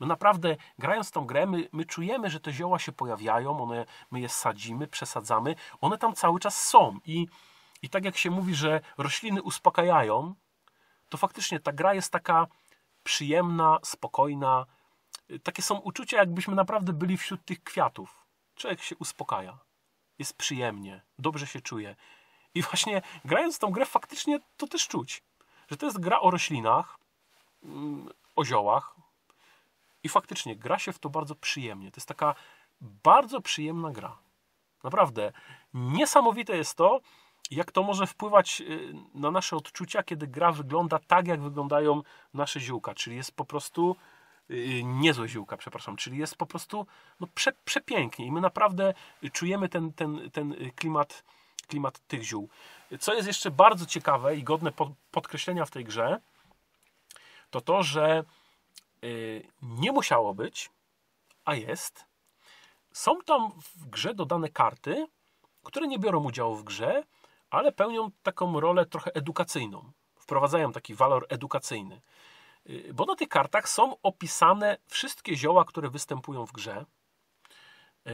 My 0.00 0.06
naprawdę, 0.06 0.56
grając 0.78 1.10
tą 1.10 1.26
grę, 1.26 1.46
my, 1.46 1.68
my 1.72 1.84
czujemy, 1.84 2.30
że 2.30 2.40
te 2.40 2.52
zioła 2.52 2.78
się 2.78 2.92
pojawiają, 2.92 3.62
one, 3.62 3.86
my 4.10 4.20
je 4.20 4.28
sadzimy, 4.28 4.86
przesadzamy, 4.86 5.54
one 5.80 5.98
tam 5.98 6.14
cały 6.14 6.40
czas 6.40 6.64
są. 6.64 6.98
I, 7.04 7.26
I 7.82 7.88
tak 7.88 8.04
jak 8.04 8.16
się 8.16 8.30
mówi, 8.30 8.54
że 8.54 8.80
rośliny 8.98 9.42
uspokajają, 9.42 10.34
to 11.08 11.18
faktycznie 11.18 11.60
ta 11.60 11.72
gra 11.72 11.94
jest 11.94 12.12
taka 12.12 12.46
przyjemna, 13.04 13.78
spokojna. 13.82 14.66
Takie 15.42 15.62
są 15.62 15.78
uczucia, 15.78 16.16
jakbyśmy 16.16 16.54
naprawdę 16.54 16.92
byli 16.92 17.16
wśród 17.16 17.44
tych 17.44 17.64
kwiatów. 17.64 18.26
Człowiek 18.56 18.82
się 18.82 18.96
uspokaja. 18.96 19.58
Jest 20.18 20.36
przyjemnie, 20.36 21.02
dobrze 21.18 21.46
się 21.46 21.60
czuje. 21.60 21.96
I 22.54 22.62
właśnie 22.62 23.02
grając 23.24 23.58
tą 23.58 23.70
grę, 23.70 23.86
faktycznie 23.86 24.40
to 24.56 24.66
też 24.66 24.88
czuć. 24.88 25.22
Że 25.70 25.76
to 25.76 25.86
jest 25.86 26.00
gra 26.00 26.20
o 26.20 26.30
roślinach, 26.30 26.98
mm, 27.62 28.08
o 28.36 28.44
ziołach. 28.44 28.96
I 30.02 30.08
faktycznie 30.08 30.56
gra 30.56 30.78
się 30.78 30.92
w 30.92 30.98
to 30.98 31.10
bardzo 31.10 31.34
przyjemnie. 31.34 31.90
To 31.90 31.96
jest 31.96 32.08
taka 32.08 32.34
bardzo 32.80 33.40
przyjemna 33.40 33.90
gra. 33.90 34.18
Naprawdę. 34.84 35.32
Niesamowite 35.74 36.56
jest 36.56 36.74
to, 36.74 37.00
jak 37.50 37.72
to 37.72 37.82
może 37.82 38.06
wpływać 38.06 38.60
y, 38.60 38.94
na 39.14 39.30
nasze 39.30 39.56
odczucia, 39.56 40.02
kiedy 40.02 40.26
gra 40.26 40.52
wygląda 40.52 40.98
tak, 40.98 41.26
jak 41.26 41.42
wyglądają 41.42 42.02
nasze 42.34 42.60
ziółka. 42.60 42.94
Czyli 42.94 43.16
jest 43.16 43.32
po 43.32 43.44
prostu 43.44 43.96
niezłe 44.84 45.28
ziółka, 45.28 45.56
przepraszam, 45.56 45.96
czyli 45.96 46.18
jest 46.18 46.36
po 46.36 46.46
prostu 46.46 46.86
no, 47.20 47.26
prze, 47.34 47.52
przepięknie 47.64 48.26
i 48.26 48.32
my 48.32 48.40
naprawdę 48.40 48.94
czujemy 49.32 49.68
ten, 49.68 49.92
ten, 49.92 50.30
ten 50.30 50.70
klimat 50.76 51.24
klimat 51.66 51.98
tych 51.98 52.22
ziół. 52.22 52.48
Co 53.00 53.14
jest 53.14 53.26
jeszcze 53.26 53.50
bardzo 53.50 53.86
ciekawe 53.86 54.36
i 54.36 54.44
godne 54.44 54.72
podkreślenia 55.10 55.64
w 55.64 55.70
tej 55.70 55.84
grze, 55.84 56.20
to 57.50 57.60
to, 57.60 57.82
że 57.82 58.24
y, 59.04 59.48
nie 59.62 59.92
musiało 59.92 60.34
być, 60.34 60.70
a 61.44 61.54
jest. 61.54 62.04
Są 62.92 63.20
tam 63.20 63.52
w 63.60 63.86
grze 63.88 64.14
dodane 64.14 64.48
karty, 64.48 65.06
które 65.62 65.86
nie 65.86 65.98
biorą 65.98 66.24
udziału 66.24 66.56
w 66.56 66.64
grze, 66.64 67.04
ale 67.50 67.72
pełnią 67.72 68.10
taką 68.22 68.60
rolę 68.60 68.86
trochę 68.86 69.14
edukacyjną. 69.14 69.92
Wprowadzają 70.16 70.72
taki 70.72 70.94
walor 70.94 71.26
edukacyjny. 71.28 72.00
Y, 72.70 72.94
bo 72.94 73.04
na 73.04 73.16
tych 73.16 73.28
kartach 73.28 73.68
są 73.68 73.96
opisane 74.02 74.76
wszystkie 74.86 75.36
zioła, 75.36 75.64
które 75.64 75.90
występują 75.90 76.46
w 76.46 76.52
grze. 76.52 76.86
E, 78.06 78.12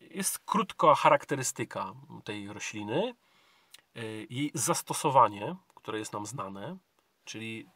jest 0.00 0.38
krótka 0.38 0.94
charakterystyka 0.94 1.92
tej 2.24 2.52
rośliny, 2.52 3.14
e, 3.94 4.02
jej 4.30 4.50
zastosowanie, 4.54 5.56
które 5.74 5.98
jest 5.98 6.12
nam 6.12 6.26
znane, 6.26 6.76
czyli 7.24 7.66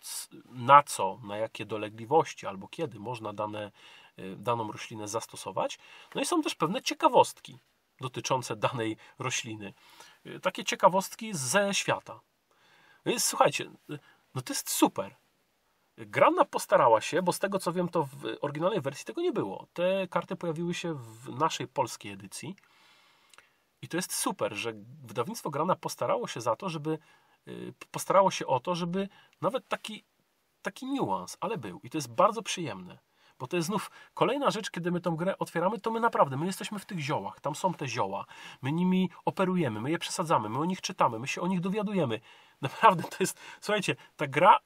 na 0.47 0.83
co, 0.83 1.21
na 1.23 1.37
jakie 1.37 1.67
dolegliwości 1.67 2.47
albo 2.47 2.69
kiedy 2.69 2.99
można 2.99 3.33
dane, 3.33 3.73
daną 4.37 4.73
roślinę 4.73 5.09
zastosować. 5.09 5.79
No 6.15 6.21
i 6.21 6.27
są 6.27 6.43
też 6.43 6.55
pewne 6.55 6.83
ciekawostki 6.83 7.59
dotyczące 8.01 8.57
danej 8.57 8.97
rośliny. 9.19 9.75
Takie 10.43 10.65
ciekawostki 10.65 11.35
ze 11.35 11.75
świata. 11.75 12.21
Więc 13.07 13.25
słuchajcie, 13.25 13.71
no 14.35 14.43
to 14.43 14.53
jest 14.53 14.71
super. 14.71 15.17
Grana 15.99 16.45
postarała 16.45 17.01
się, 17.01 17.23
bo 17.23 17.33
z 17.33 17.39
tego 17.39 17.59
co 17.59 17.73
wiem, 17.73 17.89
to 17.89 18.05
w 18.05 18.37
oryginalnej 18.41 18.81
wersji 18.81 19.05
tego 19.05 19.21
nie 19.21 19.33
było. 19.33 19.67
Te 19.73 20.09
karty 20.09 20.37
pojawiły 20.37 20.75
się 20.75 20.95
w 20.95 21.39
naszej 21.39 21.69
polskiej 21.69 22.13
edycji. 22.13 22.57
I 23.83 23.89
to 23.89 23.97
jest 23.97 24.13
super, 24.15 24.55
że 24.55 24.73
wydawnictwo 25.05 25.51
Grana 25.51 25.77
postarało 25.77 26.29
się 26.29 26.41
za 26.41 26.57
to, 26.57 26.69
żeby 26.69 26.99
y, 27.49 27.73
postarało 27.91 28.31
się 28.31 28.47
o 28.47 28.61
to, 28.61 28.75
żeby 28.75 29.09
nawet 29.41 29.69
taki, 29.69 30.05
taki 30.63 30.87
niuans, 30.87 31.37
ale 31.41 31.59
był. 31.59 31.81
I 31.83 31.91
to 31.91 31.99
jest 31.99 32.15
bardzo 32.15 32.43
przyjemne. 32.43 32.99
Bo 33.39 33.47
to 33.47 33.57
jest 33.57 33.67
znów 33.67 33.91
kolejna 34.15 34.51
rzecz, 34.51 34.71
kiedy 34.71 34.91
my 34.91 35.01
tą 35.01 35.17
grę 35.17 35.39
otwieramy, 35.39 35.79
to 35.79 35.91
my 35.91 36.01
naprawdę, 36.01 36.37
my 36.37 36.47
jesteśmy 36.47 36.79
w 36.79 36.87
tych 36.87 36.99
ziołach, 36.99 37.41
tam 37.41 37.55
są 37.55 37.75
te 37.75 37.89
zioła, 37.89 38.25
my 38.63 38.73
nimi 38.73 39.11
operujemy, 39.25 39.81
my 39.81 39.91
je 39.91 39.99
przesadzamy, 39.99 40.49
my 40.49 40.59
o 40.59 40.65
nich 40.65 40.81
czytamy, 40.81 41.19
my 41.19 41.27
się 41.27 41.41
o 41.41 41.47
nich 41.47 41.61
dowiadujemy. 41.61 42.21
Naprawdę 42.63 43.03
to 43.03 43.17
jest, 43.21 43.41
słuchajcie, 43.61 43.97
ta 44.17 44.27
gra 44.27 44.59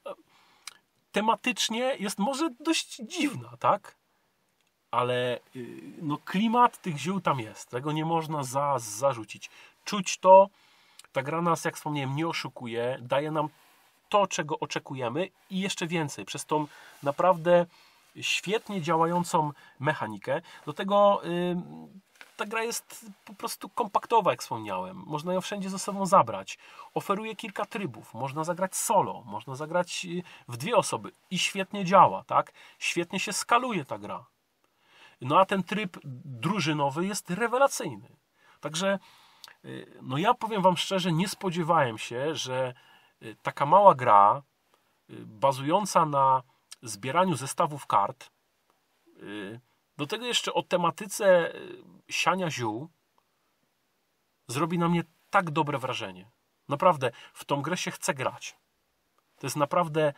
tematycznie 1.19 1.95
jest 1.99 2.19
może 2.19 2.49
dość 2.59 2.95
dziwna, 2.95 3.49
tak? 3.59 3.95
Ale 4.91 5.39
y, 5.55 5.81
no, 6.01 6.17
klimat 6.25 6.81
tych 6.81 6.97
ziół 6.97 7.21
tam 7.21 7.39
jest. 7.39 7.69
Tego 7.69 7.91
nie 7.91 8.05
można 8.05 8.43
za, 8.43 8.75
zarzucić. 8.79 9.49
Czuć 9.85 10.17
to. 10.17 10.49
Ta 11.11 11.21
gra 11.23 11.41
nas, 11.41 11.65
jak 11.65 11.75
wspomniałem, 11.75 12.15
nie 12.15 12.27
oszukuje. 12.27 12.97
Daje 13.01 13.31
nam 13.31 13.49
to, 14.09 14.27
czego 14.27 14.59
oczekujemy 14.59 15.29
i 15.49 15.59
jeszcze 15.59 15.87
więcej. 15.87 16.25
Przez 16.25 16.45
tą 16.45 16.67
naprawdę 17.03 17.65
świetnie 18.21 18.81
działającą 18.81 19.51
mechanikę. 19.79 20.41
Do 20.65 20.73
tego 20.73 21.21
ta 22.39 22.45
gra 22.45 22.63
jest 22.63 23.05
po 23.25 23.33
prostu 23.33 23.69
kompaktowa, 23.69 24.31
jak 24.31 24.41
wspomniałem. 24.41 25.03
Można 25.05 25.33
ją 25.33 25.41
wszędzie 25.41 25.69
ze 25.69 25.79
sobą 25.79 26.05
zabrać. 26.05 26.57
Oferuje 26.93 27.35
kilka 27.35 27.65
trybów. 27.65 28.13
Można 28.13 28.43
zagrać 28.43 28.75
solo, 28.75 29.23
można 29.25 29.55
zagrać 29.55 30.05
y, 30.05 30.23
w 30.47 30.57
dwie 30.57 30.75
osoby 30.77 31.11
i 31.31 31.39
świetnie 31.39 31.85
działa, 31.85 32.23
tak? 32.23 32.51
Świetnie 32.79 33.19
się 33.19 33.33
skaluje 33.33 33.85
ta 33.85 33.97
gra. 33.97 34.25
No 35.21 35.39
a 35.39 35.45
ten 35.45 35.63
tryb 35.63 35.97
drużynowy 36.25 37.05
jest 37.05 37.29
rewelacyjny. 37.29 38.09
Także 38.59 38.99
y, 39.65 39.97
no 40.01 40.17
ja 40.17 40.33
powiem 40.33 40.61
wam 40.61 40.77
szczerze, 40.77 41.11
nie 41.11 41.27
spodziewałem 41.27 41.97
się, 41.97 42.35
że 42.35 42.73
y, 43.21 43.35
taka 43.41 43.65
mała 43.65 43.95
gra 43.95 44.41
bazująca 45.25 46.05
na 46.05 46.43
zbieraniu 46.81 47.35
zestawów 47.35 47.85
kart 47.87 48.29
do 49.99 50.07
tego 50.07 50.25
jeszcze 50.25 50.53
o 50.53 50.63
tematyce 50.63 51.55
e, 51.55 51.59
siania 52.09 52.51
ziół 52.51 52.89
zrobi 54.47 54.77
na 54.77 54.89
mnie 54.89 55.03
tak 55.29 55.51
dobre 55.51 55.77
wrażenie. 55.77 56.31
Naprawdę, 56.67 57.11
w 57.33 57.45
tą 57.45 57.61
grę 57.61 57.77
się 57.77 57.91
chce 57.91 58.13
grać. 58.13 58.57
To 59.39 59.47
jest 59.47 59.55
naprawdę 59.55 60.13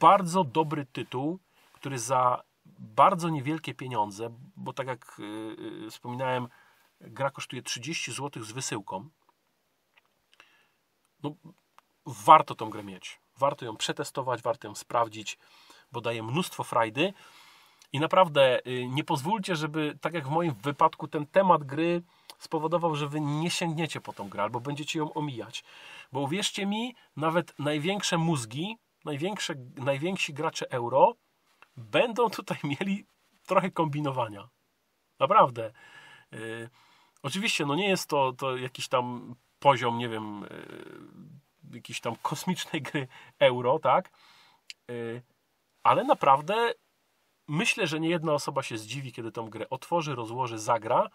bardzo 0.00 0.44
dobry 0.44 0.86
tytuł, 0.86 1.38
który 1.72 1.98
za 1.98 2.42
bardzo 2.78 3.28
niewielkie 3.28 3.74
pieniądze, 3.74 4.28
bo 4.56 4.72
tak 4.72 4.86
jak 4.86 5.16
yy, 5.18 5.90
wspominałem, 5.90 6.48
gra 7.00 7.30
kosztuje 7.30 7.62
30 7.62 8.12
zł 8.12 8.44
z 8.44 8.52
wysyłką. 8.52 9.08
No, 11.22 11.34
warto 12.06 12.54
tą 12.54 12.70
grę 12.70 12.82
mieć. 12.82 13.20
Warto 13.36 13.64
ją 13.64 13.76
przetestować, 13.76 14.42
warto 14.42 14.68
ją 14.68 14.74
sprawdzić, 14.74 15.38
bo 15.92 16.00
daje 16.00 16.22
mnóstwo 16.22 16.64
frajdy. 16.64 17.12
I 17.92 18.00
naprawdę 18.00 18.66
y, 18.66 18.86
nie 18.88 19.04
pozwólcie, 19.04 19.56
żeby, 19.56 19.98
tak 20.00 20.14
jak 20.14 20.26
w 20.26 20.30
moim 20.30 20.54
wypadku, 20.54 21.08
ten 21.08 21.26
temat 21.26 21.64
gry 21.64 22.02
spowodował, 22.38 22.96
że 22.96 23.08
wy 23.08 23.20
nie 23.20 23.50
sięgniecie 23.50 24.00
po 24.00 24.12
tą 24.12 24.28
grę 24.28 24.42
albo 24.42 24.60
będziecie 24.60 24.98
ją 24.98 25.14
omijać. 25.14 25.64
Bo 26.12 26.20
uwierzcie 26.20 26.66
mi, 26.66 26.94
nawet 27.16 27.58
największe 27.58 28.18
mózgi, 28.18 28.76
największe, 29.04 29.54
najwięksi 29.76 30.34
gracze 30.34 30.70
euro 30.70 31.14
będą 31.76 32.30
tutaj 32.30 32.58
mieli 32.80 33.06
trochę 33.46 33.70
kombinowania. 33.70 34.48
Naprawdę. 35.20 35.72
Yy, 36.32 36.70
oczywiście, 37.22 37.66
no 37.66 37.74
nie 37.74 37.88
jest 37.88 38.08
to, 38.08 38.32
to 38.32 38.56
jakiś 38.56 38.88
tam 38.88 39.34
poziom, 39.58 39.98
nie 39.98 40.08
wiem, 40.08 40.46
yy, 41.70 41.76
jakiejś 41.76 42.00
tam 42.00 42.16
kosmicznej 42.22 42.82
gry 42.82 43.08
euro, 43.38 43.78
tak? 43.78 44.10
Ale 45.82 46.04
naprawdę 46.04 46.74
myślę, 47.48 47.86
że 47.86 48.00
nie 48.00 48.08
jedna 48.08 48.32
osoba 48.32 48.62
się 48.62 48.78
zdziwi, 48.78 49.12
kiedy 49.12 49.32
tą 49.32 49.50
grę 49.50 49.70
otworzy, 49.70 50.14
rozłoży, 50.14 50.58
zagra, 50.58 51.08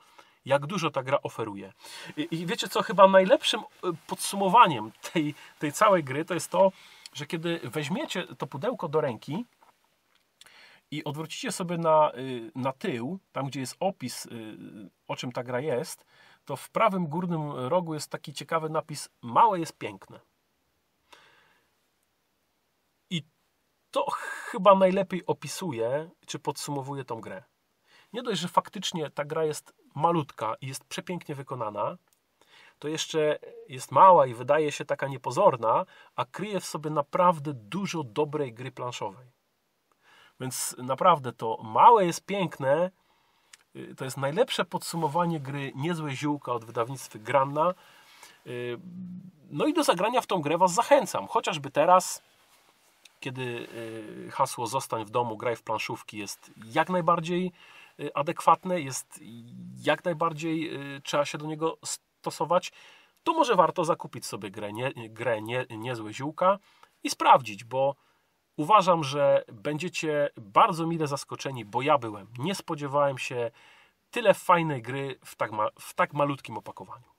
jak 0.45 0.65
dużo 0.65 0.91
ta 0.91 1.03
gra 1.03 1.19
oferuje. 1.23 1.73
I, 2.17 2.27
i 2.31 2.45
wiecie 2.45 2.67
co, 2.67 2.83
chyba 2.83 3.07
najlepszym 3.07 3.59
e, 3.59 3.63
podsumowaniem 4.07 4.91
tej, 5.13 5.35
tej 5.59 5.71
całej 5.71 6.03
gry 6.03 6.25
to 6.25 6.33
jest 6.33 6.51
to, 6.51 6.71
że 7.13 7.25
kiedy 7.25 7.59
weźmiecie 7.63 8.23
to 8.23 8.47
pudełko 8.47 8.87
do 8.87 9.01
ręki 9.01 9.45
i 10.91 11.03
odwrócicie 11.03 11.51
sobie 11.51 11.77
na, 11.77 12.11
y, 12.17 12.51
na 12.55 12.73
tył, 12.73 13.19
tam 13.31 13.47
gdzie 13.47 13.59
jest 13.59 13.75
opis, 13.79 14.25
y, 14.25 14.57
o 15.07 15.15
czym 15.15 15.31
ta 15.31 15.43
gra 15.43 15.59
jest, 15.59 16.05
to 16.45 16.55
w 16.55 16.69
prawym 16.69 17.07
górnym 17.07 17.51
rogu 17.51 17.93
jest 17.93 18.11
taki 18.11 18.33
ciekawy 18.33 18.69
napis 18.69 19.09
Małe 19.21 19.59
jest 19.59 19.77
piękne. 19.77 20.19
I 23.09 23.23
to 23.97 24.11
chyba 24.51 24.75
najlepiej 24.75 25.25
opisuje, 25.25 26.09
czy 26.25 26.39
podsumowuje 26.39 27.03
tą 27.03 27.21
grę. 27.21 27.43
Nie 28.13 28.23
dość, 28.23 28.41
że 28.41 28.47
faktycznie 28.47 29.09
ta 29.09 29.25
gra 29.25 29.45
jest 29.45 29.73
malutka 29.95 30.55
i 30.61 30.67
jest 30.67 30.85
przepięknie 30.85 31.35
wykonana, 31.35 31.97
to 32.79 32.87
jeszcze 32.87 33.39
jest 33.69 33.91
mała 33.91 34.25
i 34.25 34.33
wydaje 34.33 34.71
się 34.71 34.85
taka 34.85 35.07
niepozorna, 35.07 35.85
a 36.15 36.25
kryje 36.25 36.59
w 36.59 36.65
sobie 36.65 36.89
naprawdę 36.89 37.53
dużo 37.53 38.03
dobrej 38.03 38.53
gry 38.53 38.71
planszowej. 38.71 39.27
Więc 40.39 40.75
naprawdę 40.77 41.33
to 41.33 41.57
małe 41.63 42.05
jest 42.05 42.25
piękne. 42.25 42.91
To 43.97 44.05
jest 44.05 44.17
najlepsze 44.17 44.65
podsumowanie 44.65 45.39
gry 45.39 45.71
Niezłe 45.75 46.11
Ziółka 46.11 46.53
od 46.53 46.65
wydawnictwa 46.65 47.19
Granna. 47.19 47.73
No 49.49 49.65
i 49.65 49.73
do 49.73 49.83
zagrania 49.83 50.21
w 50.21 50.27
tą 50.27 50.41
grę 50.41 50.57
Was 50.57 50.73
zachęcam. 50.73 51.27
Chociażby 51.27 51.71
teraz, 51.71 52.23
kiedy 53.19 53.41
y, 53.41 54.31
hasło 54.31 54.67
zostań 54.67 55.05
w 55.05 55.09
domu, 55.09 55.37
graj 55.37 55.55
w 55.55 55.63
planszówki 55.63 56.17
jest 56.17 56.51
jak 56.65 56.89
najbardziej 56.89 57.51
adekwatne, 58.13 58.81
jest 58.81 59.19
jak 59.83 60.05
najbardziej 60.05 60.71
trzeba 61.03 61.25
się 61.25 61.37
do 61.37 61.45
niego 61.45 61.77
stosować, 61.85 62.71
to 63.23 63.33
może 63.33 63.55
warto 63.55 63.85
zakupić 63.85 64.25
sobie 64.25 64.51
grę, 64.51 64.73
nie, 64.73 64.91
grę 65.09 65.41
nie, 65.41 65.65
Niezłe 65.69 66.13
Ziółka 66.13 66.59
i 67.03 67.09
sprawdzić, 67.09 67.63
bo 67.63 67.95
uważam, 68.57 69.03
że 69.03 69.43
będziecie 69.47 70.29
bardzo 70.37 70.87
mile 70.87 71.07
zaskoczeni, 71.07 71.65
bo 71.65 71.81
ja 71.81 71.97
byłem. 71.97 72.27
Nie 72.39 72.55
spodziewałem 72.55 73.17
się 73.17 73.51
tyle 74.11 74.33
fajnej 74.33 74.81
gry 74.81 75.19
w 75.25 75.35
tak, 75.35 75.51
ma, 75.51 75.69
w 75.79 75.93
tak 75.93 76.13
malutkim 76.13 76.57
opakowaniu. 76.57 77.16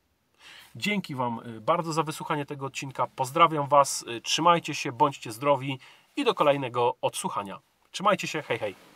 Dzięki 0.77 1.15
Wam 1.15 1.41
y, 1.57 1.61
bardzo 1.61 1.93
za 1.93 2.03
wysłuchanie 2.03 2.47
tego 2.47 2.67
odcinka. 2.67 3.07
Pozdrawiam 3.17 3.69
Was, 3.69 4.05
y, 4.09 4.21
trzymajcie 4.21 4.75
się, 4.75 4.93
bądźcie 4.93 5.33
zdrowi 5.33 5.79
i 6.17 6.25
do 6.25 6.35
kolejnego 6.35 6.95
odsłuchania. 7.01 7.61
Trzymajcie 7.91 8.29
się, 8.29 8.43
hej 8.43 8.59
hej. 8.59 8.88